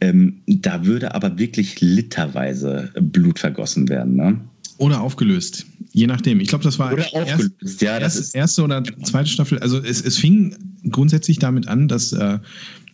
[0.00, 4.14] ähm, da würde aber wirklich literweise Blut vergossen werden.
[4.14, 4.40] Ne?
[4.78, 5.66] Oder aufgelöst.
[5.92, 6.40] Je nachdem.
[6.40, 7.52] Ich glaube, das war oder aufgelöst.
[7.60, 9.58] Erst, ja, das erst, ist erste oder zweite Staffel.
[9.58, 10.56] Also es, es fing
[10.90, 12.38] grundsätzlich damit an, dass äh,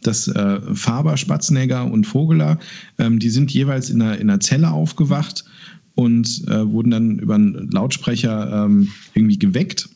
[0.03, 2.59] dass äh, Faber, Spatznegger und Vogeler,
[2.99, 5.45] ähm, die sind jeweils in einer, in einer Zelle aufgewacht
[5.95, 9.89] und äh, wurden dann über einen Lautsprecher ähm, irgendwie geweckt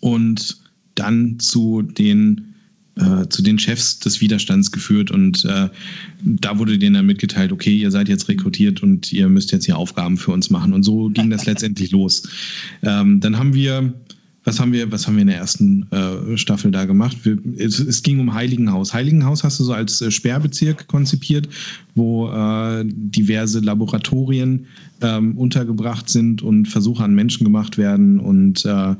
[0.00, 0.62] und
[0.94, 2.54] dann zu den,
[2.96, 5.10] äh, zu den Chefs des Widerstands geführt.
[5.10, 5.68] Und äh,
[6.22, 9.76] da wurde denen dann mitgeteilt, okay, ihr seid jetzt rekrutiert und ihr müsst jetzt hier
[9.76, 10.72] Aufgaben für uns machen.
[10.72, 12.28] Und so ging das letztendlich los.
[12.82, 13.94] Ähm, dann haben wir
[14.44, 17.16] was haben wir, was haben wir in der ersten äh, Staffel da gemacht?
[17.22, 18.92] Wir, es, es, ging um Heiligenhaus.
[18.92, 21.48] Heiligenhaus hast du so als äh, Sperrbezirk konzipiert,
[21.94, 24.66] wo äh, diverse Laboratorien
[25.00, 28.18] ähm, untergebracht sind und Versuche an Menschen gemacht werden.
[28.18, 28.94] Und äh,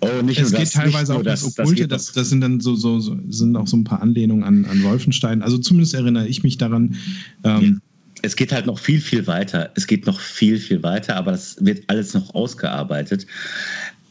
[0.00, 1.86] oh, nicht es geht das, teilweise auch das, das Okkulte.
[1.86, 4.82] Das, das, sind dann so, so, so, sind auch so ein paar Anlehnungen an, an
[4.82, 5.42] Wolfenstein.
[5.42, 6.96] Also zumindest erinnere ich mich daran.
[7.44, 7.80] Ähm,
[8.22, 9.70] es geht halt noch viel, viel weiter.
[9.76, 13.26] Es geht noch viel, viel weiter, aber das wird alles noch ausgearbeitet.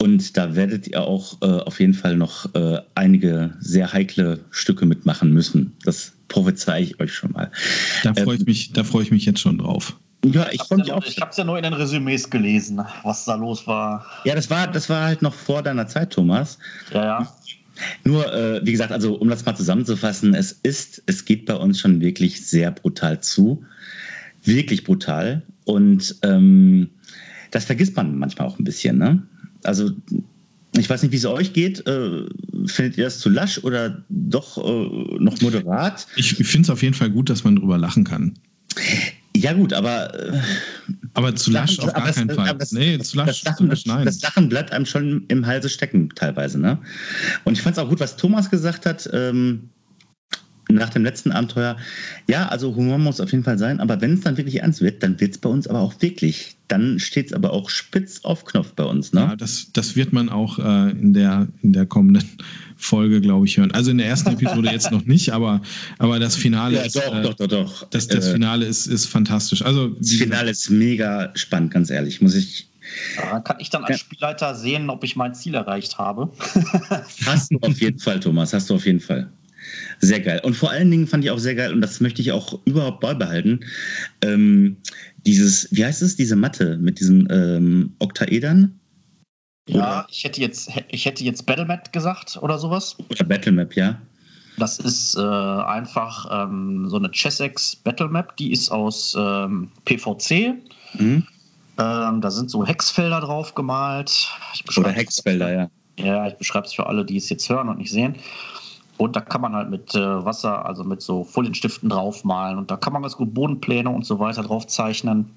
[0.01, 4.85] Und da werdet ihr auch äh, auf jeden Fall noch äh, einige sehr heikle Stücke
[4.85, 5.75] mitmachen müssen.
[5.83, 7.51] Das prophezei ich euch schon mal.
[8.03, 9.97] Da freue ich, ähm, mich, freu ich mich jetzt schon drauf.
[10.25, 13.35] Ja, ich, ich ja Ich habe es ja nur in den Resümees gelesen, was da
[13.35, 14.05] los war.
[14.25, 16.57] Ja, das war, das war halt noch vor deiner Zeit, Thomas.
[16.93, 17.35] Ja, ja.
[18.03, 21.79] Nur, äh, wie gesagt, also um das mal zusammenzufassen, es ist, es geht bei uns
[21.79, 23.63] schon wirklich sehr brutal zu.
[24.43, 25.41] Wirklich brutal.
[25.65, 26.89] Und ähm,
[27.51, 29.23] das vergisst man manchmal auch ein bisschen, ne?
[29.63, 29.91] Also
[30.77, 31.85] ich weiß nicht, wie es euch geht.
[31.87, 32.25] Äh,
[32.65, 36.07] findet ihr das zu lasch oder doch äh, noch moderat?
[36.15, 38.33] Ich finde es auf jeden Fall gut, dass man drüber lachen kann.
[39.35, 40.13] Ja, gut, aber.
[40.13, 40.39] Äh,
[41.13, 42.55] aber zu lasch Lachen, auf gar keinen Fall.
[42.57, 44.05] Das, nee, zu lasch, das, Lachen, nein.
[44.05, 46.59] das Lachen bleibt einem schon im Halse stecken, teilweise.
[46.59, 46.77] Ne?
[47.45, 49.09] Und ich fand es auch gut, was Thomas gesagt hat.
[49.11, 49.69] Ähm,
[50.71, 51.77] nach dem letzten Abenteuer,
[52.27, 55.01] ja, also Humor muss auf jeden Fall sein, aber wenn es dann wirklich ernst wird,
[55.01, 56.55] dann wird es bei uns aber auch wirklich.
[56.67, 59.11] Dann steht es aber auch spitz auf Knopf bei uns.
[59.11, 59.21] Ne?
[59.21, 62.23] Ja, das, das wird man auch äh, in, der, in der kommenden
[62.77, 63.71] Folge, glaube ich, hören.
[63.71, 65.61] Also in der ersten Episode jetzt noch nicht, aber,
[65.97, 66.95] aber das Finale ja, ist.
[66.95, 67.89] Doch, äh, doch, doch, doch.
[67.89, 69.63] Das, das äh, Finale ist, ist fantastisch.
[69.63, 72.67] Also, das Finale ist mega spannend, ganz ehrlich, muss ich
[73.17, 76.31] ja, kann ich dann als Spielleiter sehen, ob ich mein Ziel erreicht habe?
[77.25, 79.29] Hast du auf jeden Fall, Thomas, hast du auf jeden Fall.
[79.99, 80.41] Sehr geil.
[80.43, 82.99] Und vor allen Dingen fand ich auch sehr geil, und das möchte ich auch überhaupt
[82.99, 83.65] beibehalten,
[84.21, 84.77] ähm,
[85.25, 88.79] dieses, wie heißt es, diese Matte mit diesen ähm, Oktaedern?
[89.67, 92.97] Ja, ich hätte jetzt, ich hätte jetzt Battlemap gesagt oder sowas.
[93.09, 94.01] Oder Battlemap, ja.
[94.57, 100.55] Das ist äh, einfach ähm, so eine Chessex Battlemap, die ist aus ähm, PVC.
[100.95, 101.23] Mhm.
[101.77, 104.27] Ähm, da sind so Hexfelder drauf gemalt.
[104.75, 105.69] Oder Hexfelder, ja.
[105.97, 108.15] Ja, ich beschreibe es für alle, die es jetzt hören und nicht sehen.
[108.99, 112.57] Und da kann man halt mit äh, Wasser, also mit so Folienstiften draufmalen.
[112.57, 115.29] Und da kann man ganz gut Bodenpläne und so weiter drauf zeichnen.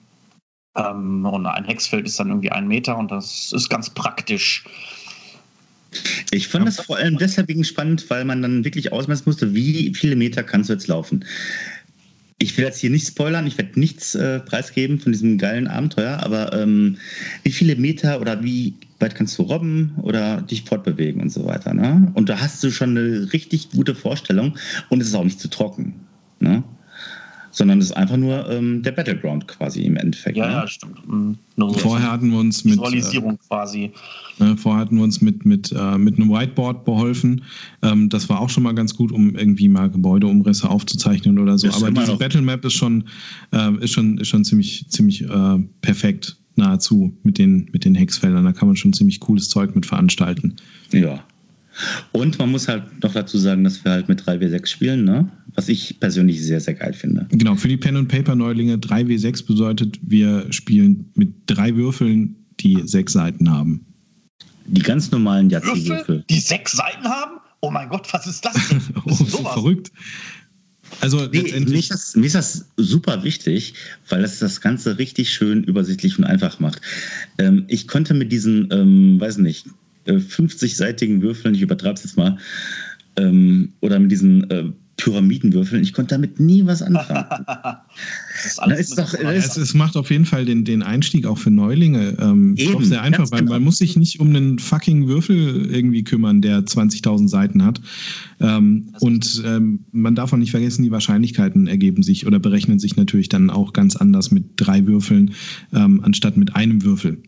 [0.77, 4.65] Ähm, und ein Hexfeld ist dann irgendwie ein Meter und das ist ganz praktisch.
[6.33, 10.17] Ich fand das vor allem deshalb spannend, weil man dann wirklich ausmessen musste, wie viele
[10.17, 11.25] Meter kannst du jetzt laufen.
[12.39, 16.19] Ich will jetzt hier nicht spoilern, ich werde nichts äh, preisgeben von diesem geilen Abenteuer,
[16.21, 16.97] aber ähm,
[17.45, 21.75] wie viele Meter oder wie weit kannst du robben oder dich fortbewegen und so weiter.
[21.75, 22.11] Ne?
[22.15, 24.55] Und da hast du schon eine richtig gute Vorstellung
[24.89, 25.95] und es ist auch nicht zu trocken.
[26.41, 26.63] Ne?
[27.53, 30.37] sondern es ist einfach nur ähm, der Battleground quasi im Endeffekt.
[30.37, 30.53] Ja, ne?
[30.55, 31.07] ja stimmt.
[31.07, 31.37] Mhm.
[31.77, 33.93] vorher hatten wir uns mit Visualisierung äh, quasi.
[34.39, 37.45] Ne, vorher hatten wir uns mit, mit, äh, mit einem Whiteboard beholfen.
[37.83, 41.69] Ähm, das war auch schon mal ganz gut, um irgendwie mal Gebäudeumrisse aufzuzeichnen oder so.
[41.69, 43.05] Aber diese Battlemap ist schon,
[43.53, 48.45] äh, ist schon, ist schon ziemlich, ziemlich äh, perfekt nahezu mit den, mit den Hexfeldern.
[48.45, 50.57] Da kann man schon ziemlich cooles Zeug mit veranstalten.
[50.93, 51.25] Ja,
[52.13, 55.31] und man muss halt noch dazu sagen, dass wir halt mit 3W6 spielen, ne?
[55.55, 57.27] was ich persönlich sehr, sehr geil finde.
[57.31, 62.83] Genau, für die Pen and Paper Neulinge 3W6 bedeutet, wir spielen mit drei Würfeln, die
[62.85, 63.87] sechs Seiten haben.
[64.67, 66.25] Die ganz normalen Yahtzee-Würfel.
[66.31, 67.39] Die sechs Seiten haben?
[67.61, 68.81] Oh mein Gott, was ist das denn?
[69.05, 69.93] Was oh, ist so verrückt.
[71.03, 73.75] Also nee, mir, ist das, mir ist das super wichtig,
[74.09, 76.81] weil es das Ganze richtig schön übersichtlich und einfach macht.
[77.39, 79.67] Ähm, ich konnte mit diesen, ähm, weiß nicht,
[80.07, 82.39] 50-seitigen äh, Würfeln, ich übertreibe es jetzt mal,
[83.17, 84.65] ähm, oder mit diesen äh,
[84.97, 85.83] Pyramidenwürfeln.
[85.83, 87.25] Ich konnte damit nie was anfangen.
[88.45, 91.51] ist Na, ist doch, es, es, macht auf jeden Fall den, den Einstieg auch für
[91.51, 93.53] Neulinge ähm, Eben, sehr einfach, weil genau.
[93.53, 97.81] man muss sich nicht um einen fucking Würfel irgendwie kümmern, der 20.000 Seiten hat.
[98.41, 102.97] Ähm, und ähm, man darf auch nicht vergessen, die Wahrscheinlichkeiten ergeben sich oder berechnen sich
[102.97, 105.35] natürlich dann auch ganz anders mit drei Würfeln
[105.73, 107.19] ähm, anstatt mit einem Würfel.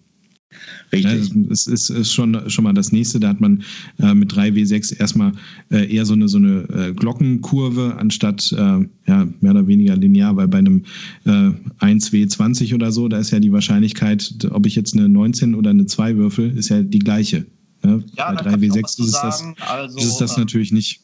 [0.93, 1.31] Richtig.
[1.35, 3.21] Ja, es ist, ist, schon, schon mal das nächste.
[3.21, 3.63] Da hat man
[4.01, 5.33] äh, mit 3W6 erstmal
[5.71, 10.37] äh, eher so eine, so eine äh, Glockenkurve anstatt äh, ja, mehr oder weniger linear,
[10.37, 10.85] weil bei einem
[11.27, 15.71] 1W20 äh, oder so, da ist ja die Wahrscheinlichkeit, ob ich jetzt eine 19 oder
[15.71, 17.47] eine 2 würfel, ist ja die gleiche.
[17.85, 21.04] Ja, ja bei 3W6 ist es, das, also, ist es das natürlich nicht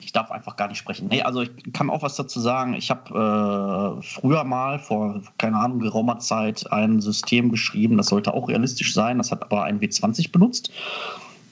[0.00, 1.08] ich darf einfach gar nicht sprechen.
[1.08, 2.74] Nee, also ich kann auch was dazu sagen.
[2.74, 8.34] Ich habe äh, früher mal vor, keine Ahnung, geraumer Zeit ein System geschrieben, das sollte
[8.34, 9.18] auch realistisch sein.
[9.18, 10.70] Das hat aber ein W20 benutzt,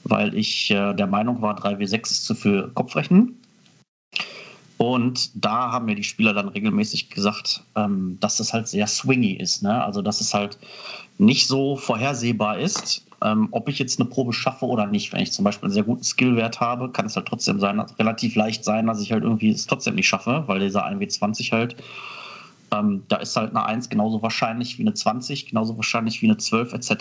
[0.05, 3.39] weil ich äh, der Meinung war, 3W6 ist zu viel Kopfrechnen.
[4.79, 9.33] Und da haben mir die Spieler dann regelmäßig gesagt, ähm, dass das halt sehr swingy
[9.33, 9.63] ist.
[9.63, 9.85] Ne?
[9.85, 10.57] Also, dass es halt
[11.19, 15.13] nicht so vorhersehbar ist, ähm, ob ich jetzt eine Probe schaffe oder nicht.
[15.13, 18.37] Wenn ich zum Beispiel einen sehr guten Skillwert habe, kann es halt trotzdem sein, relativ
[18.37, 21.77] leicht sein, dass ich halt irgendwie es trotzdem nicht schaffe, weil dieser 1W20 halt,
[22.73, 26.37] ähm, da ist halt eine 1 genauso wahrscheinlich wie eine 20, genauso wahrscheinlich wie eine
[26.37, 26.93] 12 etc.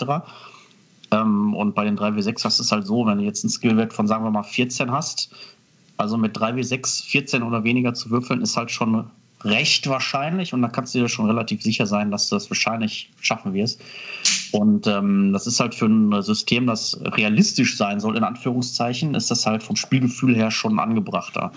[1.12, 3.92] Ähm, und bei den 3W6 hast du es halt so, wenn du jetzt einen Skillwert
[3.92, 5.30] von, sagen wir mal, 14 hast,
[5.98, 9.10] also mit 3W6 14 oder weniger zu würfeln, ist halt schon
[9.44, 13.10] recht wahrscheinlich und da kannst du dir schon relativ sicher sein, dass du das wahrscheinlich
[13.20, 13.80] schaffen wirst.
[14.52, 19.30] Und ähm, das ist halt für ein System, das realistisch sein soll, in Anführungszeichen, ist
[19.30, 21.52] das halt vom Spielgefühl her schon angebrachter.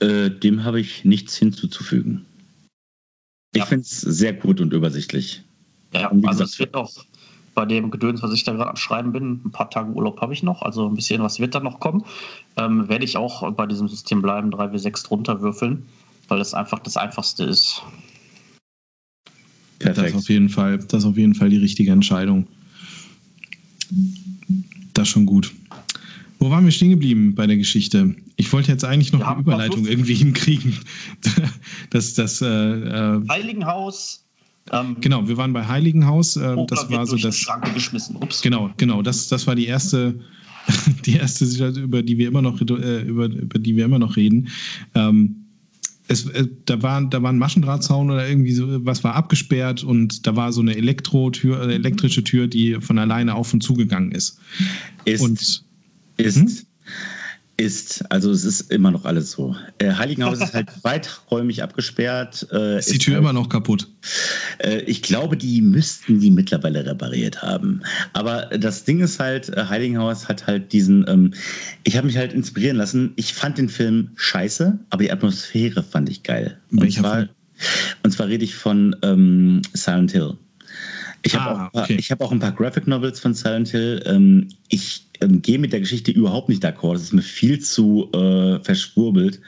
[0.00, 2.24] Äh, dem habe ich nichts hinzuzufügen.
[3.54, 3.66] Ich ja.
[3.66, 5.42] finde es sehr gut und übersichtlich.
[5.92, 6.90] Ja, also es wird auch
[7.54, 10.32] bei dem Gedöns, was ich da gerade am Schreiben bin, ein paar Tage Urlaub habe
[10.32, 12.04] ich noch, also ein bisschen was wird da noch kommen,
[12.56, 15.86] ähm, werde ich auch bei diesem System bleiben, 3W6 drunter würfeln,
[16.28, 17.82] weil das einfach das Einfachste ist.
[19.82, 20.06] Perfekt.
[20.06, 22.46] Das ist auf jeden Fall, das ist auf jeden Fall die richtige Entscheidung.
[24.94, 25.52] Das ist schon gut.
[26.38, 28.16] Wo waren wir stehen geblieben bei der Geschichte?
[28.36, 30.76] Ich wollte jetzt eigentlich noch eine Überleitung irgendwie hinkriegen.
[31.90, 34.22] das, das, äh, äh Heiligenhaus
[34.70, 36.36] ähm, genau, wir waren bei Heiligenhaus.
[36.36, 37.36] Äh, das war so das.
[37.36, 38.16] Schranke geschmissen.
[38.16, 38.42] Ups.
[38.42, 39.02] Genau, genau.
[39.02, 40.14] Das, das war die erste,
[41.04, 44.16] die erste Situation, über die wir immer noch, äh, über, über die wir immer noch
[44.16, 44.48] reden.
[44.94, 45.41] Ähm,
[46.08, 50.26] es, äh, da, war, da war ein Maschendrahtzaun oder irgendwie so, was war abgesperrt und
[50.26, 54.38] da war so eine Elektrotür, äh, elektrische Tür, die von alleine auf und zugegangen ist.
[55.04, 55.64] Ist, und,
[56.16, 56.50] ist, hm?
[57.62, 59.56] Ist, also es ist immer noch alles so.
[59.78, 62.46] Äh, Heiligenhaus ist halt weiträumig abgesperrt.
[62.52, 63.88] Äh, ist die Tür halt, immer noch kaputt?
[64.58, 67.82] Äh, ich glaube, die müssten die mittlerweile repariert haben.
[68.12, 71.34] Aber das Ding ist halt, äh, Heiligenhaus hat halt diesen, ähm,
[71.84, 73.12] ich habe mich halt inspirieren lassen.
[73.16, 76.58] Ich fand den Film scheiße, aber die Atmosphäre fand ich geil.
[76.70, 77.28] Welcher und zwar, Film?
[78.02, 80.36] Und zwar rede ich von ähm, Silent Hill.
[81.22, 81.96] Ich habe Ah, auch, okay.
[81.98, 84.02] ich hab auch ein paar Graphic Novels von Silent Hill.
[84.06, 86.94] Ähm, ich ähm, gehe mit der Geschichte überhaupt nicht d'accord.
[86.94, 89.40] Das ist mir viel zu äh, verschwurbelt.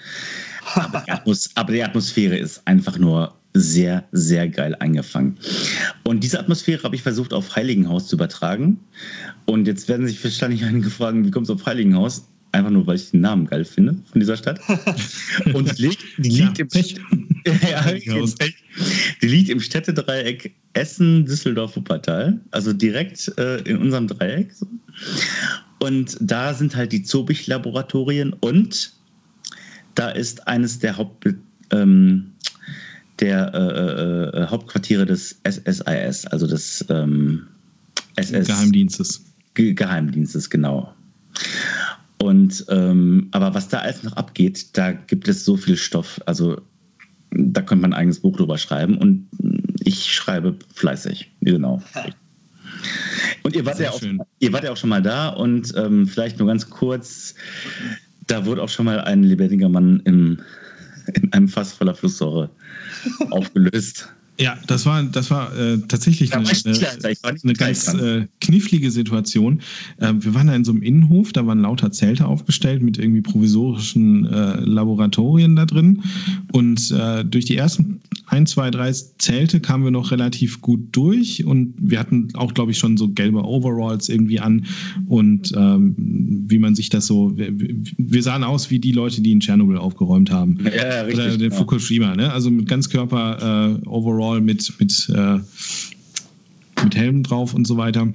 [0.74, 5.38] Aber die, Atmos aber die Atmosphäre ist einfach nur sehr, sehr geil eingefangen.
[6.02, 8.80] Und diese Atmosphäre habe ich versucht auf Heiligenhaus zu übertragen.
[9.46, 12.26] Und jetzt werden sich wahrscheinlich einige fragen, wie kommt es auf Heiligenhaus?
[12.54, 14.60] Einfach nur, weil ich den Namen geil finde von dieser Stadt.
[15.54, 16.94] Und die liegt, die Ja, liegt im Pech.
[17.70, 17.92] ja,
[19.22, 22.40] die liegt im Städtedreieck Essen, Düsseldorf, Wuppertal.
[22.52, 24.52] Also direkt äh, in unserem Dreieck.
[24.52, 24.66] So.
[25.80, 28.92] Und da sind halt die Zobich-Laboratorien und
[29.94, 31.26] da ist eines der Haupt,
[31.70, 32.32] ähm,
[33.20, 37.46] der äh, äh, Hauptquartiere des SSIS, also des ähm,
[38.16, 39.24] SS Geheimdienstes.
[39.54, 40.94] Ge Geheimdienstes, genau.
[42.18, 46.20] Und ähm, aber was da alles noch abgeht, da gibt es so viel Stoff.
[46.26, 46.60] Also
[47.30, 49.28] da könnte man ein eigenes Buch drüber schreiben und
[49.80, 51.82] ich schreibe fleißig, genau.
[53.42, 54.20] Und ihr wart, Sehr ja auch, schön.
[54.38, 57.34] ihr wart ja auch schon mal da und ähm, vielleicht nur ganz kurz,
[58.26, 60.40] da wurde auch schon mal ein lebendiger Mann im,
[61.14, 62.50] in einem Fass voller Flusssäure
[63.30, 64.08] aufgelöst.
[64.38, 68.90] Ja, das war, das war äh, tatsächlich Da eine, nicht eine beteiligt ganz äh, knifflige
[68.90, 69.60] Situation.
[70.00, 73.20] Ähm, wir waren da in so einem Innenhof, da waren lauter Zelte aufgestellt mit irgendwie
[73.20, 76.02] provisorischen äh, Laboratorien da drin.
[76.52, 81.44] Und äh, durch die ersten ein, zwei, drei Zelte kamen wir noch relativ gut durch.
[81.44, 84.66] Und wir hatten auch, glaube ich, schon so gelbe Overalls irgendwie an.
[85.06, 87.36] Und ähm, wie man sich das so.
[87.36, 90.58] Wir, wir sahen aus wie die Leute, die in Tschernobyl aufgeräumt haben.
[90.64, 91.14] Ja, ja, richtig.
[91.14, 91.56] Oder den genau.
[91.56, 92.32] Fukushima, ne?
[92.32, 93.88] Also mit Ganzkörper äh,
[94.24, 95.38] Overall mit, mit, äh,
[96.82, 98.12] mit Helm drauf und so weiter.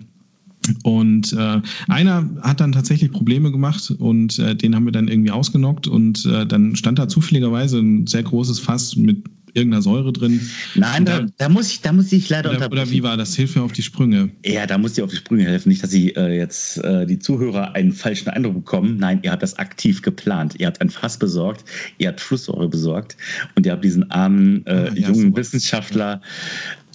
[0.83, 5.31] Und äh, einer hat dann tatsächlich Probleme gemacht und äh, den haben wir dann irgendwie
[5.31, 9.23] ausgenockt und äh, dann stand da zufälligerweise ein sehr großes Fass mit
[9.53, 10.41] irgendeiner Säure drin.
[10.75, 13.35] Nein, da, da, muss ich, da muss ich leider Oder, oder wie war das?
[13.35, 14.29] Hilf mir auf die Sprünge.
[14.45, 15.69] Ja, da muss ich auf die Sprünge helfen.
[15.69, 18.97] Nicht, dass Sie äh, jetzt äh, die Zuhörer einen falschen Eindruck bekommen.
[18.97, 20.55] Nein, ihr habt das aktiv geplant.
[20.57, 21.63] Ihr habt ein Fass besorgt,
[21.97, 23.17] ihr habt Flusssäure besorgt
[23.55, 25.37] und ihr habt diesen armen äh, Ah, ja, jungen sowas.
[25.37, 26.21] Wissenschaftler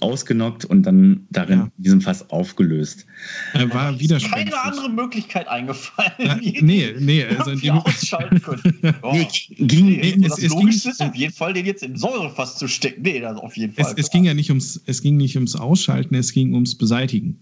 [0.05, 1.65] ausgenockt und dann darin Ja.
[1.77, 3.05] in diesem Fass aufgelöst.
[3.53, 4.53] Er war Keine widersprüchlich.
[4.55, 6.11] andere Möglichkeit eingefallen.
[6.19, 8.61] Ja, nee, nee, also in dem, ausschalten können.
[8.83, 8.93] Ja.
[9.11, 9.27] Nee,
[9.57, 12.57] ging, Nee, es- das es Logischste ging- ist auf jeden Fall, den jetzt in Säurefass
[12.57, 13.01] zu stecken.
[13.01, 13.85] Nee, das auf jeden Fall.
[13.85, 17.39] es, es ging ja nicht ums, es ging nicht ums Ausschalten, es ging ums Beseitigen.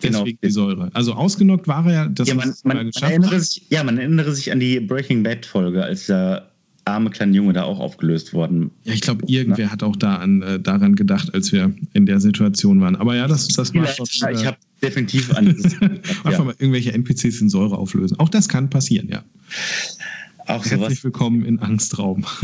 [0.00, 0.20] Genau.
[0.20, 0.90] Deswegen die Säure.
[0.94, 3.10] Also ausgenockt war er ja, das ja, man, man, man geschafft.
[3.12, 6.49] erinnere sich, ja, man erinnere sich an die Breaking Bad Folge, als der
[6.90, 8.70] arme kleine Junge da auch aufgelöst worden.
[8.84, 12.20] Ja, ich glaube, irgendwer hat auch da an, äh, daran gedacht, als wir in der
[12.20, 12.96] Situation waren.
[12.96, 14.06] Aber ja, das, das war schon.
[14.20, 15.48] Ja, ich äh, habe definitiv an
[16.24, 18.18] einfach ja, mal irgendwelche NPCs in Säure auflösen.
[18.18, 19.22] Auch das kann passieren, ja.
[20.46, 21.04] auch Herzlich sowas.
[21.04, 22.24] willkommen in Angstraum.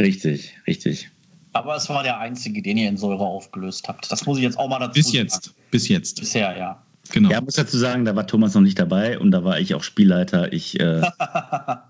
[0.00, 1.10] Richtig, richtig.
[1.52, 4.10] Aber es war der einzige, den ihr in Säure aufgelöst habt.
[4.10, 5.16] Das muss ich jetzt auch mal dazu Bis sagen.
[5.16, 5.54] jetzt.
[5.70, 6.20] Bis jetzt.
[6.20, 6.82] Bisher, ja.
[7.12, 7.30] Genau.
[7.30, 9.82] Ja, muss dazu sagen, da war Thomas noch nicht dabei und da war ich auch
[9.82, 10.52] Spielleiter.
[10.52, 11.02] Ich, äh,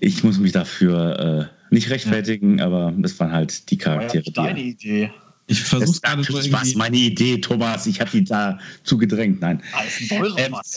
[0.00, 4.32] ich muss mich dafür äh, nicht rechtfertigen, aber das waren halt die War ja Charaktere.
[4.32, 5.10] deine die, Idee.
[5.48, 6.78] Ich versuche das, gerade nur das war irgendwie.
[6.78, 7.86] meine Idee, Thomas.
[7.86, 9.40] Ich habe die da zugedrängt.
[9.40, 9.60] Nein.
[9.72, 9.82] Ah,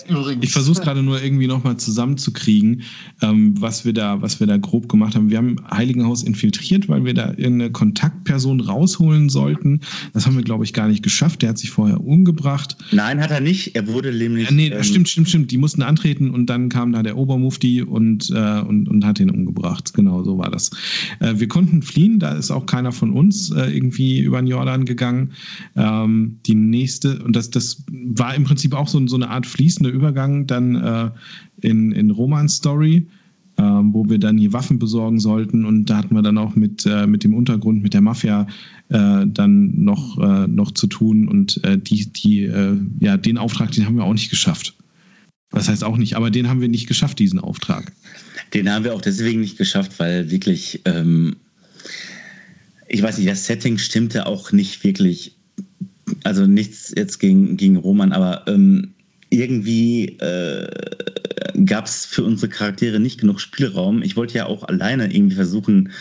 [0.07, 0.43] übrigens.
[0.43, 2.83] Ich versuche gerade nur irgendwie nochmal zusammenzukriegen,
[3.21, 5.31] ähm, was, wir da, was wir da grob gemacht haben.
[5.31, 9.81] Wir haben Heiligenhaus infiltriert, weil wir da irgendeine Kontaktperson rausholen sollten.
[10.13, 11.41] Das haben wir, glaube ich, gar nicht geschafft.
[11.41, 12.77] Der hat sich vorher umgebracht.
[12.91, 13.75] Nein, hat er nicht.
[13.75, 14.49] Er wurde nämlich.
[14.49, 15.51] Ja, nee, ähm, stimmt, stimmt, stimmt.
[15.51, 19.31] Die mussten antreten und dann kam da der Obermufti und, äh, und, und hat ihn
[19.31, 19.95] umgebracht.
[19.95, 20.69] Genau, so war das.
[21.19, 24.85] Äh, wir konnten fliehen, da ist auch keiner von uns äh, irgendwie über den Jordan
[24.85, 25.31] gegangen.
[25.75, 29.89] Ähm, die nächste, und das, das war im Prinzip auch so, so eine Art fließender
[29.89, 31.09] Übergang dann äh,
[31.61, 33.07] in, in Romans Story.
[33.57, 36.85] Ähm, wo wir dann hier Waffen besorgen sollten und da hatten wir dann auch mit,
[36.85, 38.47] äh, mit dem Untergrund, mit der Mafia
[38.87, 43.73] äh, dann noch, äh, noch zu tun und äh, die, die, äh, ja, den Auftrag,
[43.73, 44.75] den haben wir auch nicht geschafft.
[45.51, 47.91] Das heißt auch nicht, aber den haben wir nicht geschafft, diesen Auftrag.
[48.53, 51.35] Den haben wir auch deswegen nicht geschafft, weil wirklich, ähm,
[52.89, 55.35] ich weiß nicht, das Setting stimmte auch nicht wirklich.
[56.23, 58.95] Also nichts jetzt gegen, gegen Roman, aber ähm,
[59.29, 60.67] irgendwie äh,
[61.65, 64.01] gab es für unsere Charaktere nicht genug Spielraum.
[64.01, 65.91] Ich wollte ja auch alleine irgendwie versuchen,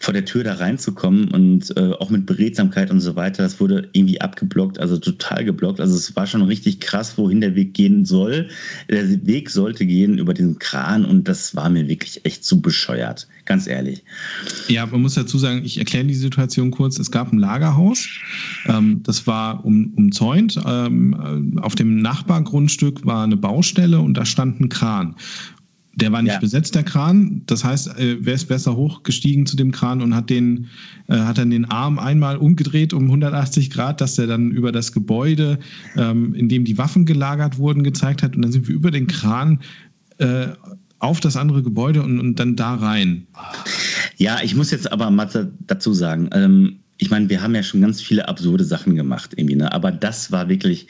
[0.00, 3.88] vor der Tür da reinzukommen und äh, auch mit Beredsamkeit und so weiter, das wurde
[3.92, 5.80] irgendwie abgeblockt, also total geblockt.
[5.80, 8.48] Also es war schon richtig krass, wohin der Weg gehen soll.
[8.88, 13.28] Der Weg sollte gehen über diesen Kran und das war mir wirklich echt zu bescheuert,
[13.44, 14.04] ganz ehrlich.
[14.68, 16.98] Ja, man muss dazu sagen, ich erkläre die Situation kurz.
[16.98, 18.08] Es gab ein Lagerhaus,
[18.66, 20.58] ähm, das war um, umzäunt.
[20.64, 25.16] Ähm, auf dem Nachbargrundstück war eine Baustelle und da stand ein Kran.
[26.00, 26.38] Der war nicht ja.
[26.38, 27.42] besetzt, der Kran.
[27.46, 30.66] Das heißt, äh, wer ist besser hochgestiegen zu dem Kran und hat den,
[31.08, 34.92] äh, hat dann den Arm einmal umgedreht um 180 Grad, dass er dann über das
[34.92, 35.58] Gebäude,
[35.96, 38.36] ähm, in dem die Waffen gelagert wurden, gezeigt hat.
[38.36, 39.60] Und dann sind wir über den Kran
[40.18, 40.48] äh,
[41.00, 43.26] auf das andere Gebäude und, und dann da rein.
[44.16, 45.28] Ja, ich muss jetzt aber mal
[45.66, 49.54] dazu sagen, ähm, ich meine, wir haben ja schon ganz viele absurde Sachen gemacht, irgendwie,
[49.54, 49.72] ne?
[49.72, 50.88] aber das war wirklich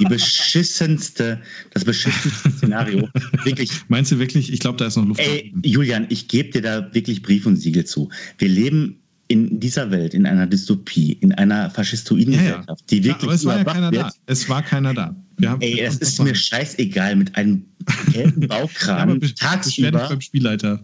[0.00, 1.40] die beschissenste,
[1.72, 3.08] das beschissenste Szenario.
[3.44, 3.70] Wirklich.
[3.88, 4.50] Meinst du wirklich?
[4.50, 5.20] Ich glaube, da ist noch Luft.
[5.20, 8.08] Ey, Julian, ich gebe dir da wirklich Brief und Siegel zu.
[8.38, 8.96] Wir leben
[9.28, 13.34] in dieser Welt, in einer Dystopie, in einer faschistoiden ja, Gesellschaft, die wirklich ja, aber
[13.34, 14.04] es war ja keiner wird.
[14.04, 14.10] da.
[14.26, 15.16] Es war keiner da.
[15.60, 17.66] Ey, es ist mir scheißegal mit einem
[18.12, 20.08] gelben Baukran ja, tagsüber.
[20.08, 20.82] beim Spielleiter.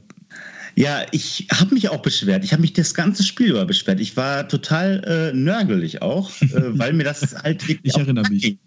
[0.75, 2.45] Ja, ich habe mich auch beschwert.
[2.45, 4.01] Ich habe mich das ganze Spiel über beschwert.
[4.01, 6.47] Ich war total äh, nörgelig auch, äh,
[6.79, 7.95] weil mir das halt wirklich.
[7.95, 8.59] ich erinnere mich.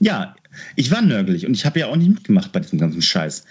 [0.00, 0.34] Ja,
[0.76, 3.44] ich war nörgelig und ich habe ja auch nicht mitgemacht bei diesem ganzen Scheiß.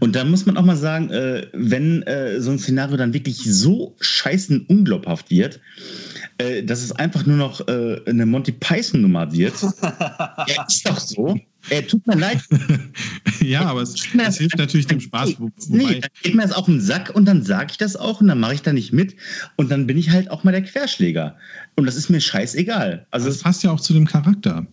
[0.00, 3.38] Und da muss man auch mal sagen, äh, wenn äh, so ein Szenario dann wirklich
[3.38, 5.60] so scheißen unglaubhaft wird,
[6.38, 9.54] äh, dass es einfach nur noch äh, eine Monty Python-Nummer wird.
[9.82, 11.38] ja, ist doch so.
[11.70, 12.40] Äh, tut mir leid.
[13.40, 15.38] ja, aber es, es hilft natürlich dem Spaß.
[15.38, 18.20] Wo, nee, dann geht mir das auf den Sack und dann sage ich das auch
[18.20, 19.16] und dann mache ich da nicht mit
[19.56, 21.36] und dann bin ich halt auch mal der Querschläger.
[21.76, 23.06] Und das ist mir scheißegal.
[23.10, 24.66] Also das passt ja auch zu dem Charakter.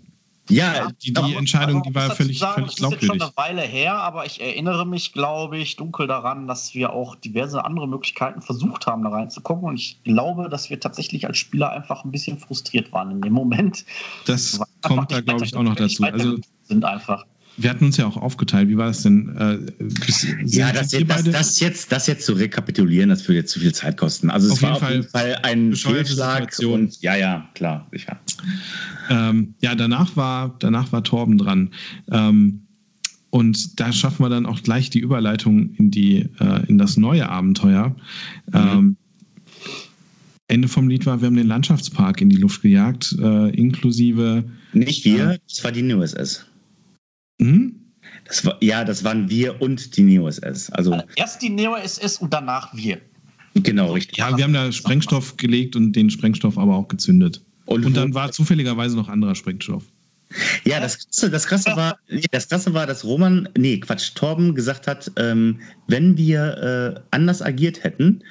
[0.49, 3.07] Ja, die, die Entscheidung, die war völlig, sagen, völlig glaubwürdig.
[3.07, 6.73] Das ist schon eine Weile her, aber ich erinnere mich, glaube ich, dunkel daran, dass
[6.73, 9.65] wir auch diverse andere Möglichkeiten versucht haben, da reinzukommen.
[9.65, 13.33] Und ich glaube, dass wir tatsächlich als Spieler einfach ein bisschen frustriert waren in dem
[13.33, 13.85] Moment.
[14.25, 16.03] Das kommt da, glaube ich, auch noch dazu.
[16.03, 16.37] Also
[16.69, 17.25] sind einfach
[17.61, 18.69] wir hatten uns ja auch aufgeteilt.
[18.69, 19.35] Wie war das denn?
[19.35, 19.59] Äh,
[20.45, 23.73] ja, das, jetzt, das, das, jetzt, das jetzt zu rekapitulieren, das würde jetzt zu viel
[23.73, 24.29] Zeit kosten.
[24.29, 26.57] Also es auf war auf jeden Fall ein Fehlschlag.
[26.59, 28.17] Und, ja, ja, klar, sicher.
[29.09, 31.71] Ähm, ja, danach war, danach war Torben dran.
[32.11, 32.61] Ähm,
[33.29, 37.27] und da schaffen wir dann auch gleich die Überleitung in, die, äh, in das neue
[37.27, 37.89] Abenteuer.
[38.47, 38.53] Mhm.
[38.53, 38.97] Ähm,
[40.47, 44.45] Ende vom Lied war, wir haben den Landschaftspark in die Luft gejagt, äh, inklusive.
[44.73, 46.48] Nicht wir, es war die NUSS.
[47.41, 47.75] Hm?
[48.25, 50.69] Das war, ja, das waren wir und die Neo-SS.
[50.71, 52.99] Also, also erst die Neo-SS und danach wir.
[53.55, 54.17] Genau, richtig.
[54.17, 57.41] Ja, wir haben da Sprengstoff gelegt und den Sprengstoff aber auch gezündet.
[57.65, 59.83] Und, und dann war zufälligerweise noch anderer Sprengstoff.
[60.63, 61.97] Ja, das Krasse, das Krasse war,
[62.31, 67.41] das Krasse war, dass Roman, nee, Quatsch, Torben gesagt hat, ähm, wenn wir äh, anders
[67.41, 68.23] agiert hätten,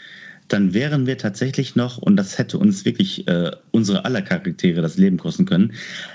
[0.48, 4.96] dann wären wir tatsächlich noch, und das hätte uns wirklich äh, unsere aller Charaktere das
[4.96, 5.72] Leben kosten können,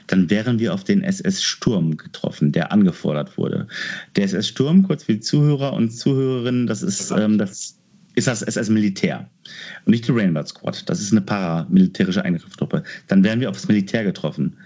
[0.08, 3.68] dann wären wir auf den SS Sturm getroffen, der angefordert wurde.
[4.16, 7.78] Der SS Sturm, kurz für die Zuhörer und Zuhörerinnen, das ist, ähm, das,
[8.16, 9.30] ist das SS Militär
[9.86, 10.88] und nicht die Rainbow Squad.
[10.90, 12.84] Das ist eine paramilitärische Eingriffstruppe.
[13.08, 14.58] Dann wären wir aufs Militär getroffen.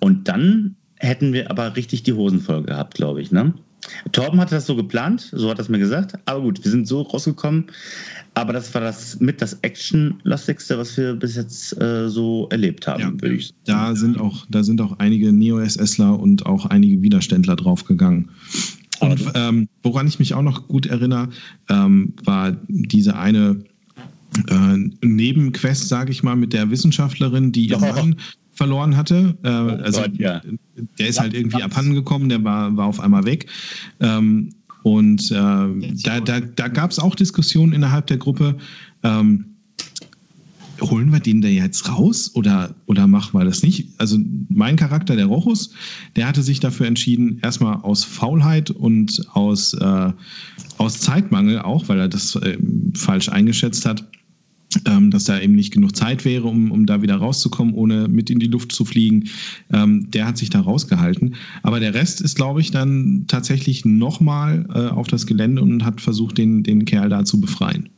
[0.00, 3.32] Und dann hätten wir aber richtig die Hosen voll gehabt, glaube ich.
[3.32, 3.54] Ne?
[4.12, 6.18] Torben hatte das so geplant, so hat er es mir gesagt.
[6.24, 7.66] Aber gut, wir sind so rausgekommen.
[8.34, 13.00] Aber das war das mit das Action-lastigste, was wir bis jetzt äh, so erlebt haben,
[13.00, 13.56] ja, würde ich sagen.
[13.64, 18.28] Da sind auch, da sind auch einige Neo-SSler und auch einige Widerständler draufgegangen.
[19.00, 21.28] Und ähm, woran ich mich auch noch gut erinnere,
[21.68, 23.64] ähm, war diese eine
[24.48, 28.16] äh, Nebenquest, sage ich mal, mit der Wissenschaftlerin, die ihren Mann
[28.56, 29.36] verloren hatte.
[29.42, 30.42] Äh, oh also Gott, ja.
[30.98, 33.46] der ist halt irgendwie abhanden gekommen, der war, war auf einmal weg.
[34.00, 34.50] Ähm,
[34.82, 38.56] und äh, da, da, da gab es auch Diskussionen innerhalb der Gruppe.
[39.02, 39.56] Ähm,
[40.80, 43.88] holen wir den da jetzt raus oder, oder machen wir das nicht?
[43.98, 45.70] Also mein Charakter, der Rochus,
[46.16, 50.12] der hatte sich dafür entschieden, erstmal aus Faulheit und aus, äh,
[50.78, 52.58] aus Zeitmangel auch, weil er das äh,
[52.94, 54.04] falsch eingeschätzt hat,
[54.86, 58.30] ähm, dass da eben nicht genug Zeit wäre, um, um da wieder rauszukommen, ohne mit
[58.30, 59.28] in die Luft zu fliegen.
[59.72, 61.34] Ähm, der hat sich da rausgehalten.
[61.62, 66.00] Aber der Rest ist, glaube ich, dann tatsächlich nochmal äh, auf das Gelände und hat
[66.00, 67.88] versucht, den, den Kerl da zu befreien.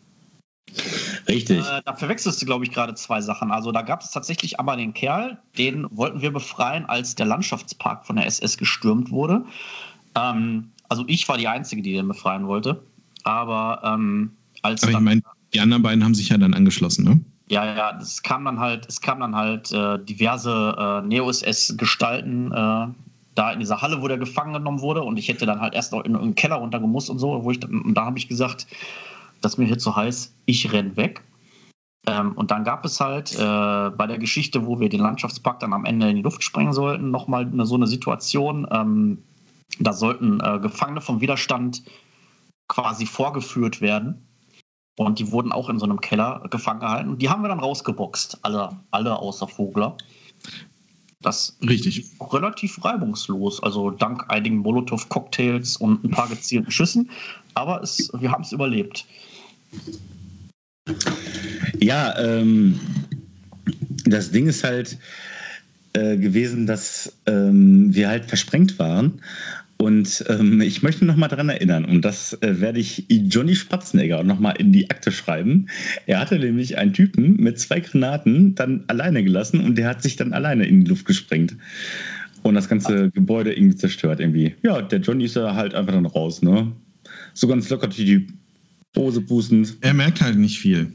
[1.28, 1.58] Richtig.
[1.58, 3.50] Äh, da verwechselst du, glaube ich, gerade zwei Sachen.
[3.50, 8.06] Also da gab es tatsächlich einmal den Kerl, den wollten wir befreien, als der Landschaftspark
[8.06, 9.44] von der SS gestürmt wurde.
[10.14, 12.82] Ähm, also ich war die Einzige, die den befreien wollte.
[13.24, 14.32] Aber ähm,
[14.62, 15.22] als Aber ich meine,
[15.54, 17.20] die anderen beiden haben sich ja dann angeschlossen, ne?
[17.50, 22.86] Ja, ja, es kam dann halt, es kam dann halt äh, diverse äh, Neo-SS-Gestalten äh,
[23.34, 25.92] da in dieser Halle, wo der gefangen genommen wurde und ich hätte dann halt erst
[25.92, 28.66] noch in einen Keller runtergemusst und so, wo ich und da habe ich gesagt,
[29.40, 31.22] das ist mir hier zu heiß, ich renn weg.
[32.06, 35.72] Ähm, und dann gab es halt äh, bei der Geschichte, wo wir den Landschaftspark dann
[35.72, 38.66] am Ende in die Luft sprengen sollten, nochmal eine, so eine Situation.
[38.70, 39.18] Ähm,
[39.78, 41.82] da sollten äh, Gefangene vom Widerstand
[42.68, 44.27] quasi vorgeführt werden.
[44.98, 47.18] Und die wurden auch in so einem Keller gefangen gehalten.
[47.18, 49.96] Die haben wir dann rausgeboxt, alle, alle außer Vogler.
[51.20, 52.04] Das Richtig.
[52.32, 53.62] relativ reibungslos.
[53.62, 57.10] Also dank einigen Molotow-Cocktails und ein paar gezielten Schüssen.
[57.54, 59.06] Aber es, wir haben es überlebt.
[61.78, 62.80] Ja, ähm,
[64.04, 64.98] das Ding ist halt
[65.92, 69.20] äh, gewesen, dass ähm, wir halt versprengt waren.
[69.80, 74.24] Und ähm, ich möchte noch mal daran erinnern, und das äh, werde ich Johnny Spatzenegger
[74.24, 75.68] noch mal in die Akte schreiben.
[76.06, 80.16] Er hatte nämlich einen Typen mit zwei Granaten dann alleine gelassen und der hat sich
[80.16, 81.54] dann alleine in die Luft gesprengt
[82.42, 84.54] und das ganze Gebäude irgendwie zerstört irgendwie.
[84.64, 86.72] Ja, der Johnny ist ja halt einfach dann raus, ne?
[87.34, 88.26] So ganz locker die
[88.96, 89.76] Hose pustend.
[89.80, 90.92] Er merkt halt nicht viel.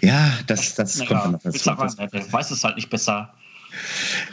[0.00, 3.34] Ja, das, das Naja, kommt dann aber- Das weiß es halt nicht besser.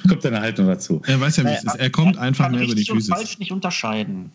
[0.08, 1.02] Kommt dann halt noch dazu.
[1.06, 1.76] Er weiß ja, wie es ist.
[1.76, 3.10] Er kommt einfach kann mehr über die Füße.
[3.14, 4.32] falsch nicht unterscheiden.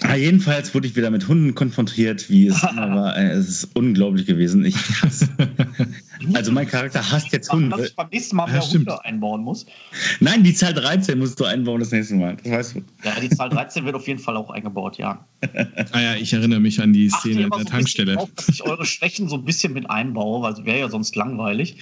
[0.00, 3.16] Ah, jedenfalls wurde ich wieder mit Hunden konfrontiert, wie es immer war.
[3.16, 4.64] Äh, Es ist unglaublich gewesen.
[4.64, 5.28] Ich hasse.
[6.32, 7.88] Also mein Charakter hasst jetzt Machen, dass Hunde.
[7.90, 8.88] ich beim nächsten Mal Ja, mehr stimmt.
[8.88, 9.66] Hunde einbauen muss.
[10.20, 12.36] Nein, die Zahl 13 musst du einbauen das nächste Mal.
[12.42, 12.82] Das weißt du.
[13.04, 15.22] Ja, die Zahl 13 wird auf jeden Fall auch eingebaut, ja.
[15.92, 18.14] Ah ja, ich erinnere mich an die Szene in immer der so Tankstelle.
[18.14, 21.14] Drauf, dass ich eure Schwächen so ein bisschen mit einbaue, weil es wäre ja sonst
[21.14, 21.76] langweilig.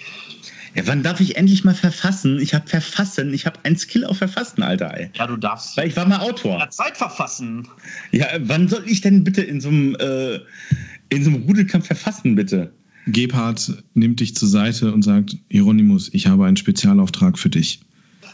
[0.75, 2.39] Ja, wann darf ich endlich mal verfassen?
[2.41, 3.35] Ich habe verfassen.
[3.35, 4.97] Ich habe ein Skill auf Verfassen, Alter.
[4.97, 5.11] Ey.
[5.15, 6.67] Ja, du darfst Weil ich war mal Autor.
[6.71, 7.69] Zeit verfassen.
[8.11, 10.37] Ja, wann soll ich denn bitte in so einem, äh,
[11.11, 12.73] in so einem Rudelkampf verfassen, bitte?
[13.07, 17.81] Gebhard nimmt dich zur Seite und sagt, Hieronymus, ich habe einen Spezialauftrag für dich.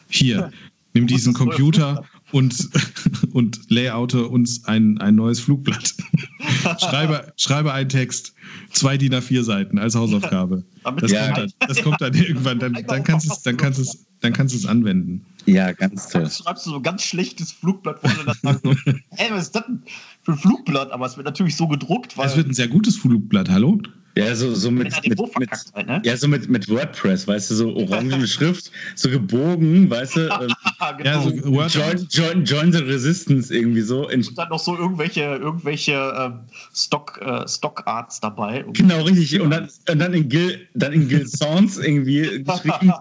[0.09, 0.53] Hier,
[0.95, 2.69] nimm diesen Computer und,
[3.33, 5.95] und layoute uns ein, ein neues Flugblatt.
[6.81, 8.35] schreibe, schreibe einen Text,
[8.73, 10.65] zwei DIN A4 Seiten als Hausaufgabe.
[11.01, 11.27] Das, Ja.
[11.27, 14.07] kommt, dann, das kommt dann irgendwann, dann, dann kannst du es, dann kannst du es,
[14.21, 15.25] dann kannst du es anwenden.
[15.47, 16.23] Ja, ganz toll.
[16.23, 18.71] Dann schreibst du so ein ganz schlechtes Flugblatt, wo du dann sagst, so,
[19.17, 19.83] ey, was ist das denn
[20.23, 20.91] für ein Flugblatt?
[20.93, 23.81] Aber es wird natürlich so gedruckt, weil Es wird ein sehr gutes Flugblatt, hallo?
[24.19, 26.03] Ja, so, so mit, mit, mit, halt, ne?
[26.05, 30.53] ja, so mit, mit WordPress, weißt du, so orangene Schrift, so gebogen, weißt du, ähm,
[30.99, 31.11] genau.
[31.11, 31.31] Ja, so
[31.79, 34.09] join, join, join the Resistance irgendwie so.
[34.09, 36.41] In, und dann noch so irgendwelche, irgendwelche ähm,
[36.75, 38.65] Stock, äh, Stockarts dabei.
[38.73, 39.41] genau, richtig.
[39.41, 42.93] Und dann, und dann in Gil, dann in Gil Sounds irgendwie geschrieben,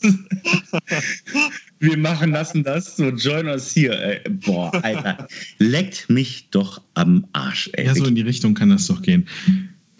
[1.78, 4.02] wir machen lassen das, so join us here.
[4.02, 4.22] Ey.
[4.30, 5.28] Boah, Alter,
[5.58, 7.84] leckt mich doch am Arsch, ey.
[7.84, 9.28] Ja, so in die Richtung kann das doch gehen.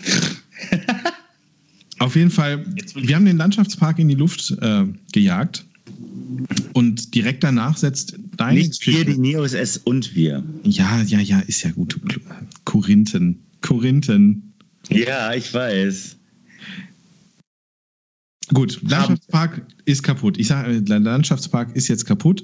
[1.99, 5.65] Auf jeden Fall, wir haben den Landschaftspark in die Luft äh, gejagt.
[6.73, 10.43] Und direkt danach setzt deine Nicht wir, die Neos S und wir.
[10.65, 12.01] Ja, ja, ja, ist ja gut.
[12.65, 13.39] Korinthen.
[13.61, 14.53] Korinthen.
[14.89, 16.17] Ja, ich weiß.
[18.53, 20.39] Gut, Landschaftspark ist kaputt.
[20.39, 22.43] Ich sage, der Landschaftspark ist jetzt kaputt.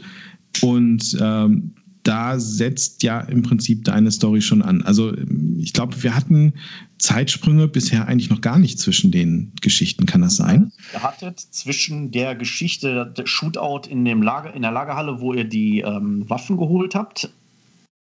[0.63, 1.75] Und ähm,
[2.09, 4.81] da setzt ja im Prinzip deine Story schon an.
[4.83, 5.13] Also
[5.59, 6.55] ich glaube, wir hatten
[6.97, 10.07] Zeitsprünge bisher eigentlich noch gar nicht zwischen den Geschichten.
[10.07, 10.73] Kann das sein?
[10.95, 15.45] Ihr hattet zwischen der Geschichte, der Shootout in, dem Lager, in der Lagerhalle, wo ihr
[15.45, 17.29] die ähm, Waffen geholt habt,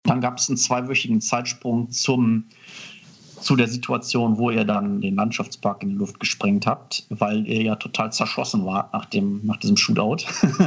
[0.03, 2.45] dann gab es einen zweiwöchigen Zeitsprung zum,
[3.41, 7.61] zu der Situation, wo ihr dann den Landschaftspark in die Luft gesprengt habt, weil ihr
[7.61, 10.23] ja total zerschossen wart nach, dem, nach diesem Shootout.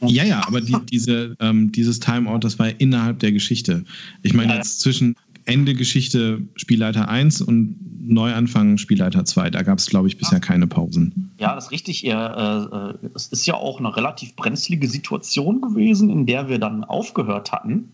[0.00, 3.84] Ja, ja, aber die, diese, ähm, dieses Timeout, das war ja innerhalb der Geschichte.
[4.22, 5.16] Ich meine Ja, jetzt zwischen
[5.46, 9.50] Ende Geschichte Spielleiter 1 und Neuanfang Spielleiter 2.
[9.50, 11.32] Da gab es, glaube ich, bisher keine Pausen.
[11.38, 12.04] Ja, das ist richtig.
[12.04, 12.12] Äh,
[13.14, 17.92] es ist ja auch eine relativ brenzlige Situation gewesen, in der wir dann aufgehört hatten.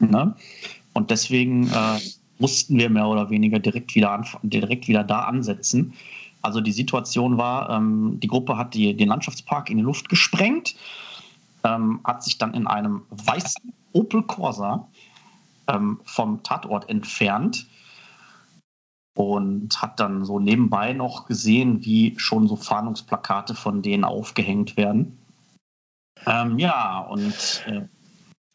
[0.00, 0.34] Ne?
[0.92, 1.98] Und deswegen äh,
[2.38, 5.92] mussten wir mehr oder weniger direkt wieder, direkt wieder da ansetzen.
[6.42, 10.74] Also die Situation war, ähm, die Gruppe hat die, den Landschaftspark in die Luft gesprengt,
[11.64, 14.88] ähm, hat sich dann in einem weißen Opel Corsa
[15.68, 17.66] ähm, vom Tatort entfernt
[19.14, 25.18] und hat dann so nebenbei noch gesehen, wie schon so Fahndungsplakate von denen aufgehängt werden.
[26.26, 27.82] Ähm, ja, und äh,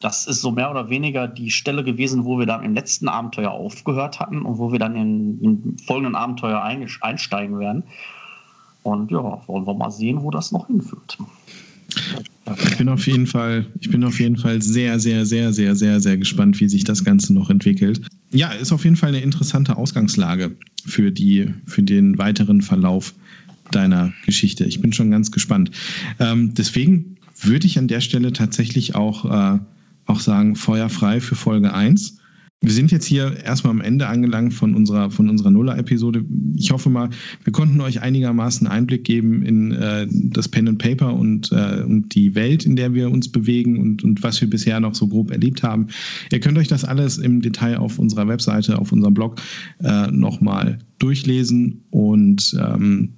[0.00, 3.50] das ist so mehr oder weniger die Stelle gewesen, wo wir dann im letzten Abenteuer
[3.50, 7.84] aufgehört hatten und wo wir dann in, im folgenden Abenteuer ein, einsteigen werden.
[8.82, 11.18] Und ja, wollen wir mal sehen, wo das noch hinführt.
[12.64, 16.00] Ich bin auf jeden Fall, ich bin auf jeden Fall sehr, sehr, sehr, sehr, sehr,
[16.00, 18.00] sehr gespannt, wie sich das Ganze noch entwickelt.
[18.30, 20.52] Ja, ist auf jeden Fall eine interessante Ausgangslage
[20.84, 23.14] für, die, für den weiteren Verlauf
[23.72, 24.64] deiner Geschichte.
[24.64, 25.70] Ich bin schon ganz gespannt.
[26.20, 29.58] Ähm, deswegen würde ich an der Stelle tatsächlich auch, äh,
[30.06, 32.18] auch sagen, feuerfrei für Folge 1.
[32.62, 36.24] Wir sind jetzt hier erstmal am Ende angelangt von unserer, von unserer Nuller-Episode.
[36.56, 37.10] Ich hoffe mal,
[37.44, 42.14] wir konnten euch einigermaßen Einblick geben in äh, das Pen and Paper und, äh, und
[42.14, 45.30] die Welt, in der wir uns bewegen und, und was wir bisher noch so grob
[45.30, 45.88] erlebt haben.
[46.32, 49.36] Ihr könnt euch das alles im Detail auf unserer Webseite, auf unserem Blog
[49.84, 53.10] äh, nochmal durchlesen und ähm,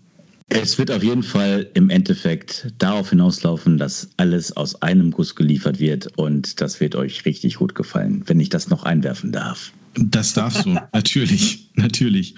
[0.49, 5.79] es wird auf jeden Fall im Endeffekt darauf hinauslaufen, dass alles aus einem Guss geliefert
[5.79, 9.73] wird und das wird euch richtig gut gefallen, wenn ich das noch einwerfen darf.
[9.95, 12.35] Das darfst du, natürlich, natürlich.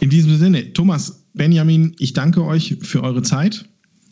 [0.00, 3.66] In diesem Sinne, Thomas, Benjamin, ich danke euch für eure Zeit.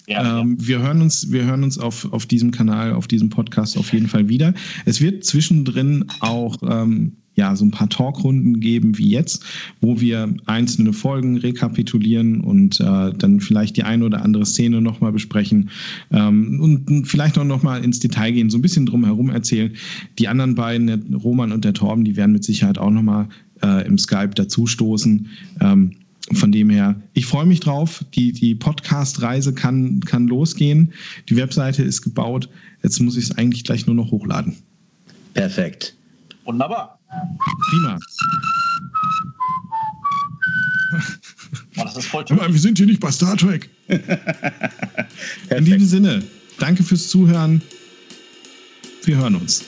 [0.06, 0.66] Ja, ähm, ja.
[0.66, 4.06] Wir hören uns, wir hören uns auf, auf diesem Kanal, auf diesem Podcast auf jeden
[4.06, 4.54] Fall wieder.
[4.84, 9.44] Es wird zwischendrin auch ähm, ja, so ein paar Talkrunden geben wie jetzt,
[9.80, 15.12] wo wir einzelne Folgen rekapitulieren und äh, dann vielleicht die eine oder andere Szene nochmal
[15.12, 15.70] besprechen
[16.12, 19.72] ähm, und vielleicht auch nochmal ins Detail gehen, so ein bisschen drumherum erzählen.
[20.18, 23.28] Die anderen beiden, der Roman und der Torben, die werden mit Sicherheit auch nochmal
[23.62, 25.26] äh, im Skype dazustoßen.
[25.60, 25.92] Ähm,
[26.32, 28.04] von dem her, ich freue mich drauf.
[28.14, 30.92] Die, die Podcast-Reise kann, kann losgehen.
[31.28, 32.48] Die Webseite ist gebaut.
[32.82, 34.56] Jetzt muss ich es eigentlich gleich nur noch hochladen.
[35.34, 35.96] Perfekt.
[36.44, 36.93] Wunderbar.
[37.70, 37.98] Prima.
[41.76, 42.38] Oh, das ist voll toll.
[42.48, 43.68] Wir sind hier nicht bei Star Trek.
[45.50, 46.22] In diesem Sinne,
[46.58, 47.62] danke fürs Zuhören.
[49.04, 49.64] Wir hören uns.